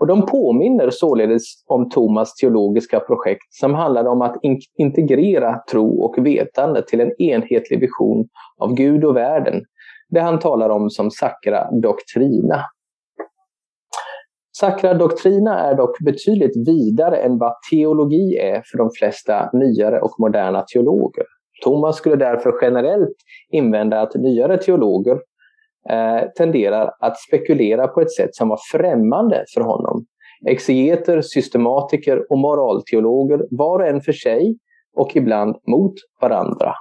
Och 0.00 0.06
de 0.06 0.26
påminner 0.26 0.90
således 0.90 1.42
om 1.66 1.90
Thomas 1.90 2.34
teologiska 2.34 3.00
projekt 3.00 3.54
som 3.60 3.74
handlade 3.74 4.08
om 4.08 4.22
att 4.22 4.36
in 4.42 4.60
integrera 4.78 5.62
tro 5.70 6.02
och 6.02 6.26
vetande 6.26 6.82
till 6.82 7.00
en 7.00 7.22
enhetlig 7.22 7.80
vision 7.80 8.28
av 8.58 8.74
Gud 8.74 9.04
och 9.04 9.16
världen, 9.16 9.62
det 10.10 10.20
han 10.20 10.38
talar 10.38 10.70
om 10.70 10.90
som 10.90 11.10
sakra 11.10 11.70
doctrina. 11.82 12.64
Sakra 14.52 14.94
doktrina 14.94 15.58
är 15.58 15.74
dock 15.74 15.98
betydligt 15.98 16.68
vidare 16.68 17.16
än 17.16 17.38
vad 17.38 17.52
teologi 17.70 18.36
är 18.36 18.62
för 18.70 18.78
de 18.78 18.90
flesta 18.98 19.50
nyare 19.52 20.00
och 20.00 20.14
moderna 20.18 20.62
teologer. 20.62 21.24
Thomas 21.64 21.96
skulle 21.96 22.16
därför 22.16 22.52
generellt 22.62 23.16
invända 23.50 24.00
att 24.00 24.14
nyare 24.14 24.58
teologer 24.58 25.18
eh, 25.90 26.28
tenderar 26.36 26.90
att 27.00 27.18
spekulera 27.18 27.88
på 27.88 28.00
ett 28.00 28.12
sätt 28.12 28.34
som 28.34 28.48
var 28.48 28.58
främmande 28.72 29.44
för 29.54 29.60
honom. 29.60 30.04
Exegeter, 30.46 31.20
systematiker 31.20 32.32
och 32.32 32.38
moralteologer 32.38 33.46
var 33.50 33.80
och 33.80 33.86
en 33.86 34.00
för 34.00 34.12
sig 34.12 34.58
och 34.96 35.16
ibland 35.16 35.56
mot 35.66 35.94
varandra. 36.20 36.72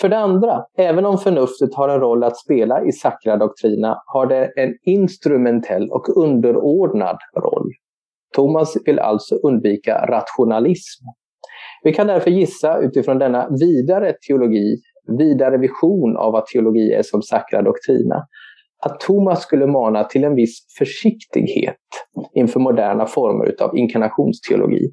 För 0.00 0.08
det 0.08 0.18
andra, 0.18 0.64
även 0.78 1.06
om 1.06 1.18
förnuftet 1.18 1.74
har 1.74 1.88
en 1.88 2.00
roll 2.00 2.24
att 2.24 2.36
spela 2.36 2.84
i 2.84 2.92
sakra 2.92 3.36
doktrina 3.36 4.02
har 4.06 4.26
det 4.26 4.52
en 4.56 4.74
instrumentell 4.84 5.90
och 5.90 6.24
underordnad 6.24 7.16
roll. 7.36 7.70
Thomas 8.36 8.76
vill 8.86 8.98
alltså 8.98 9.34
undvika 9.34 10.06
rationalism. 10.06 11.04
Vi 11.82 11.92
kan 11.92 12.06
därför 12.06 12.30
gissa 12.30 12.78
utifrån 12.78 13.18
denna 13.18 13.48
vidare 13.60 14.14
teologi, 14.28 14.76
vidare 15.18 15.58
vision 15.58 16.16
av 16.16 16.32
vad 16.32 16.46
teologi 16.46 16.92
är 16.92 17.02
som 17.02 17.22
sakra 17.22 17.62
doktrina, 17.62 18.26
att 18.82 19.00
Thomas 19.00 19.42
skulle 19.42 19.66
mana 19.66 20.04
till 20.04 20.24
en 20.24 20.34
viss 20.34 20.58
försiktighet 20.78 21.76
inför 22.34 22.60
moderna 22.60 23.06
former 23.06 23.54
av 23.62 23.76
inkarnationsteologi. 23.76 24.92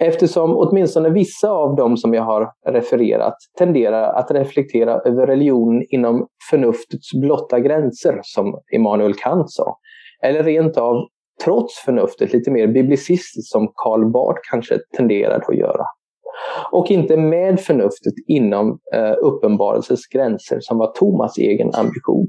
Eftersom 0.00 0.56
åtminstone 0.56 1.10
vissa 1.10 1.50
av 1.50 1.76
dem 1.76 1.96
som 1.96 2.14
jag 2.14 2.22
har 2.22 2.52
refererat 2.66 3.36
tenderar 3.58 4.12
att 4.12 4.30
reflektera 4.30 5.00
över 5.00 5.26
religionen 5.26 5.82
inom 5.90 6.26
förnuftets 6.50 7.12
blotta 7.14 7.60
gränser, 7.60 8.20
som 8.22 8.60
Immanuel 8.74 9.14
Kant 9.14 9.50
sa. 9.50 9.76
Eller 10.22 10.42
rent 10.42 10.76
av 10.76 10.96
trots 11.44 11.78
förnuftet, 11.84 12.32
lite 12.32 12.50
mer 12.50 12.66
biblicistiskt 12.66 13.52
som 13.52 13.72
Karl 13.74 14.12
Barth 14.12 14.40
kanske 14.50 14.78
tenderade 14.96 15.44
att 15.48 15.56
göra. 15.56 15.84
Och 16.72 16.90
inte 16.90 17.16
med 17.16 17.60
förnuftet 17.60 18.12
inom 18.28 18.78
eh, 18.94 19.14
uppenbarelsens 19.22 20.06
gränser 20.06 20.58
som 20.60 20.78
var 20.78 20.86
Thomas 20.86 21.38
egen 21.38 21.70
ambition. 21.74 22.26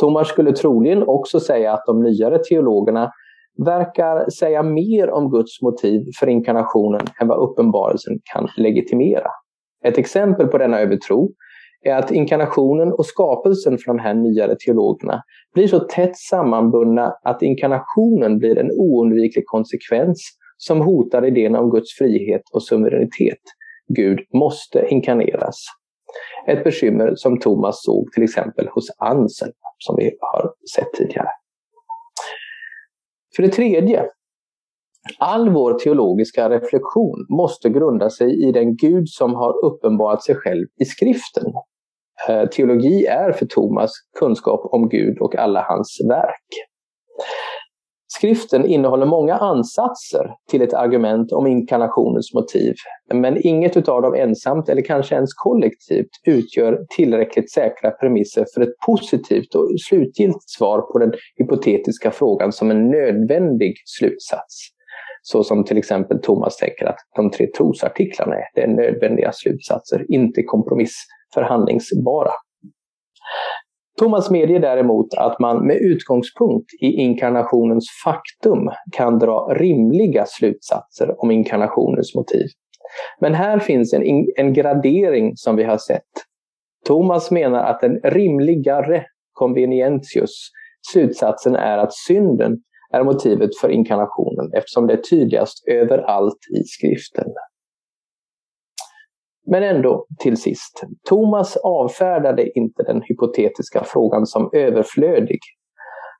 Thomas 0.00 0.28
skulle 0.28 0.52
troligen 0.52 1.02
också 1.06 1.40
säga 1.40 1.72
att 1.72 1.86
de 1.86 2.02
nyare 2.02 2.38
teologerna 2.38 3.10
verkar 3.64 4.30
säga 4.30 4.62
mer 4.62 5.10
om 5.10 5.30
Guds 5.30 5.62
motiv 5.62 6.00
för 6.20 6.26
inkarnationen 6.26 7.00
än 7.20 7.28
vad 7.28 7.50
uppenbarelsen 7.50 8.18
kan 8.32 8.48
legitimera. 8.56 9.28
Ett 9.84 9.98
exempel 9.98 10.46
på 10.46 10.58
denna 10.58 10.80
övertro 10.80 11.30
är 11.82 11.94
att 11.94 12.10
inkarnationen 12.10 12.92
och 12.92 13.06
skapelsen 13.06 13.78
för 13.78 13.86
de 13.86 13.98
här 13.98 14.14
nyare 14.14 14.56
teologerna 14.66 15.22
blir 15.54 15.66
så 15.66 15.78
tätt 15.78 16.16
sammanbundna 16.16 17.12
att 17.22 17.42
inkarnationen 17.42 18.38
blir 18.38 18.58
en 18.58 18.70
oundviklig 18.70 19.44
konsekvens 19.46 20.18
som 20.56 20.80
hotar 20.80 21.26
idén 21.26 21.56
om 21.56 21.70
Guds 21.70 21.98
frihet 21.98 22.42
och 22.52 22.62
suveränitet. 22.62 23.42
Gud 23.88 24.18
måste 24.34 24.86
inkarneras. 24.88 25.56
Ett 26.46 26.64
bekymmer 26.64 27.12
som 27.14 27.38
Thomas 27.38 27.82
såg 27.82 28.12
till 28.12 28.22
exempel 28.22 28.68
hos 28.68 28.90
Anselm, 28.98 29.52
som 29.78 29.96
vi 29.96 30.10
har 30.20 30.52
sett 30.74 30.92
tidigare. 30.98 31.28
För 33.36 33.42
det 33.42 33.48
tredje, 33.48 34.06
all 35.18 35.50
vår 35.50 35.78
teologiska 35.78 36.50
reflektion 36.50 37.26
måste 37.28 37.68
grunda 37.68 38.10
sig 38.10 38.48
i 38.48 38.52
den 38.52 38.76
Gud 38.76 39.08
som 39.08 39.34
har 39.34 39.64
uppenbarat 39.64 40.24
sig 40.24 40.34
själv 40.34 40.66
i 40.80 40.84
skriften. 40.84 41.44
Eh, 42.28 42.48
teologi 42.48 43.06
är 43.06 43.32
för 43.32 43.46
Thomas 43.46 43.90
kunskap 44.18 44.60
om 44.72 44.88
Gud 44.88 45.18
och 45.20 45.36
alla 45.36 45.62
hans 45.68 45.98
verk. 46.08 46.48
Skriften 48.16 48.66
innehåller 48.66 49.06
många 49.06 49.34
ansatser 49.34 50.30
till 50.50 50.62
ett 50.62 50.74
argument 50.74 51.32
om 51.32 51.46
inkarnationens 51.46 52.34
motiv, 52.34 52.74
men 53.14 53.46
inget 53.46 53.88
av 53.88 54.02
dem 54.02 54.14
ensamt 54.14 54.68
eller 54.68 54.82
kanske 54.82 55.14
ens 55.14 55.34
kollektivt 55.34 56.10
utgör 56.26 56.86
tillräckligt 56.96 57.52
säkra 57.52 57.90
premisser 57.90 58.46
för 58.54 58.60
ett 58.60 58.78
positivt 58.86 59.54
och 59.54 59.68
slutgiltigt 59.88 60.50
svar 60.50 60.80
på 60.80 60.98
den 60.98 61.12
hypotetiska 61.36 62.10
frågan 62.10 62.52
som 62.52 62.70
en 62.70 62.90
nödvändig 62.90 63.74
slutsats. 63.98 64.68
Så 65.22 65.44
som 65.44 65.64
till 65.64 65.78
exempel 65.78 66.18
Thomas 66.22 66.56
tänker 66.56 66.86
att 66.86 66.98
de 67.16 67.30
tre 67.30 67.46
trosartiklarna 67.56 68.34
är, 68.34 68.44
det 68.54 68.62
är 68.62 68.68
nödvändiga 68.68 69.32
slutsatser, 69.32 70.06
inte 70.08 70.42
kompromissförhandlingsbara. 70.42 72.30
Thomas 73.96 74.30
medger 74.30 74.60
däremot 74.60 75.14
att 75.14 75.40
man 75.40 75.66
med 75.66 75.76
utgångspunkt 75.76 76.66
i 76.80 76.86
inkarnationens 76.86 77.86
faktum 78.04 78.70
kan 78.92 79.18
dra 79.18 79.54
rimliga 79.54 80.24
slutsatser 80.26 81.22
om 81.22 81.30
inkarnationens 81.30 82.14
motiv. 82.14 82.46
Men 83.20 83.34
här 83.34 83.58
finns 83.58 83.92
en, 83.92 84.02
en 84.36 84.52
gradering 84.52 85.32
som 85.36 85.56
vi 85.56 85.64
har 85.64 85.78
sett. 85.78 86.02
Thomas 86.86 87.30
menar 87.30 87.64
att 87.64 87.80
den 87.80 88.00
rimligare 88.04 89.04
convenientius 89.32 90.50
slutsatsen 90.92 91.56
är 91.56 91.78
att 91.78 91.94
synden 91.94 92.56
är 92.92 93.04
motivet 93.04 93.56
för 93.60 93.68
inkarnationen 93.68 94.50
eftersom 94.56 94.86
det 94.86 94.92
är 94.92 95.02
tydligast 95.10 95.68
överallt 95.68 96.38
i 96.60 96.64
skriften. 96.64 97.26
Men 99.50 99.62
ändå, 99.62 100.06
till 100.18 100.36
sist. 100.36 100.84
Thomas 101.08 101.56
avfärdade 101.56 102.58
inte 102.58 102.82
den 102.82 103.02
hypotetiska 103.02 103.84
frågan 103.84 104.26
som 104.26 104.50
överflödig. 104.52 105.38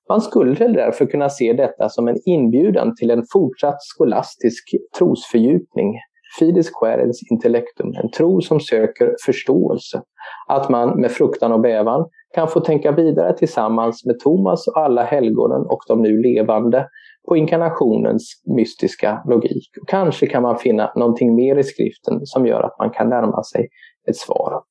Man 0.09 0.21
skulle 0.21 0.69
därför 0.69 1.07
kunna 1.07 1.29
se 1.29 1.53
detta 1.53 1.89
som 1.89 2.09
en 2.09 2.17
inbjudan 2.27 2.95
till 2.97 3.11
en 3.11 3.25
fortsatt 3.33 3.83
skolastisk 3.83 4.65
trosfördjupning, 4.99 5.95
fides 6.39 6.71
querens 6.71 7.21
intellectum, 7.31 7.93
en 8.03 8.11
tro 8.11 8.41
som 8.41 8.61
söker 8.61 9.15
förståelse. 9.27 10.03
Att 10.49 10.69
man 10.69 11.01
med 11.01 11.11
fruktan 11.11 11.53
och 11.53 11.61
bävan 11.61 12.07
kan 12.35 12.49
få 12.49 12.61
tänka 12.61 12.93
vidare 12.93 13.37
tillsammans 13.37 14.05
med 14.05 14.19
Thomas 14.19 14.69
och 14.69 14.79
alla 14.79 15.03
helgonen 15.03 15.67
och 15.67 15.81
de 15.89 16.03
nu 16.03 16.23
levande 16.23 16.89
på 17.29 17.37
inkarnationens 17.37 18.43
mystiska 18.45 19.23
logik. 19.27 19.71
Och 19.81 19.89
kanske 19.89 20.27
kan 20.27 20.43
man 20.43 20.59
finna 20.59 20.93
någonting 20.97 21.35
mer 21.35 21.57
i 21.57 21.65
skriften 21.65 22.27
som 22.27 22.47
gör 22.47 22.63
att 22.63 22.79
man 22.79 22.91
kan 22.91 23.09
närma 23.09 23.43
sig 23.43 23.69
ett 24.09 24.17
svar. 24.17 24.63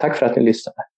Tack 0.00 0.16
för 0.16 0.26
att 0.26 0.36
ni 0.36 0.42
lyssnade. 0.42 0.76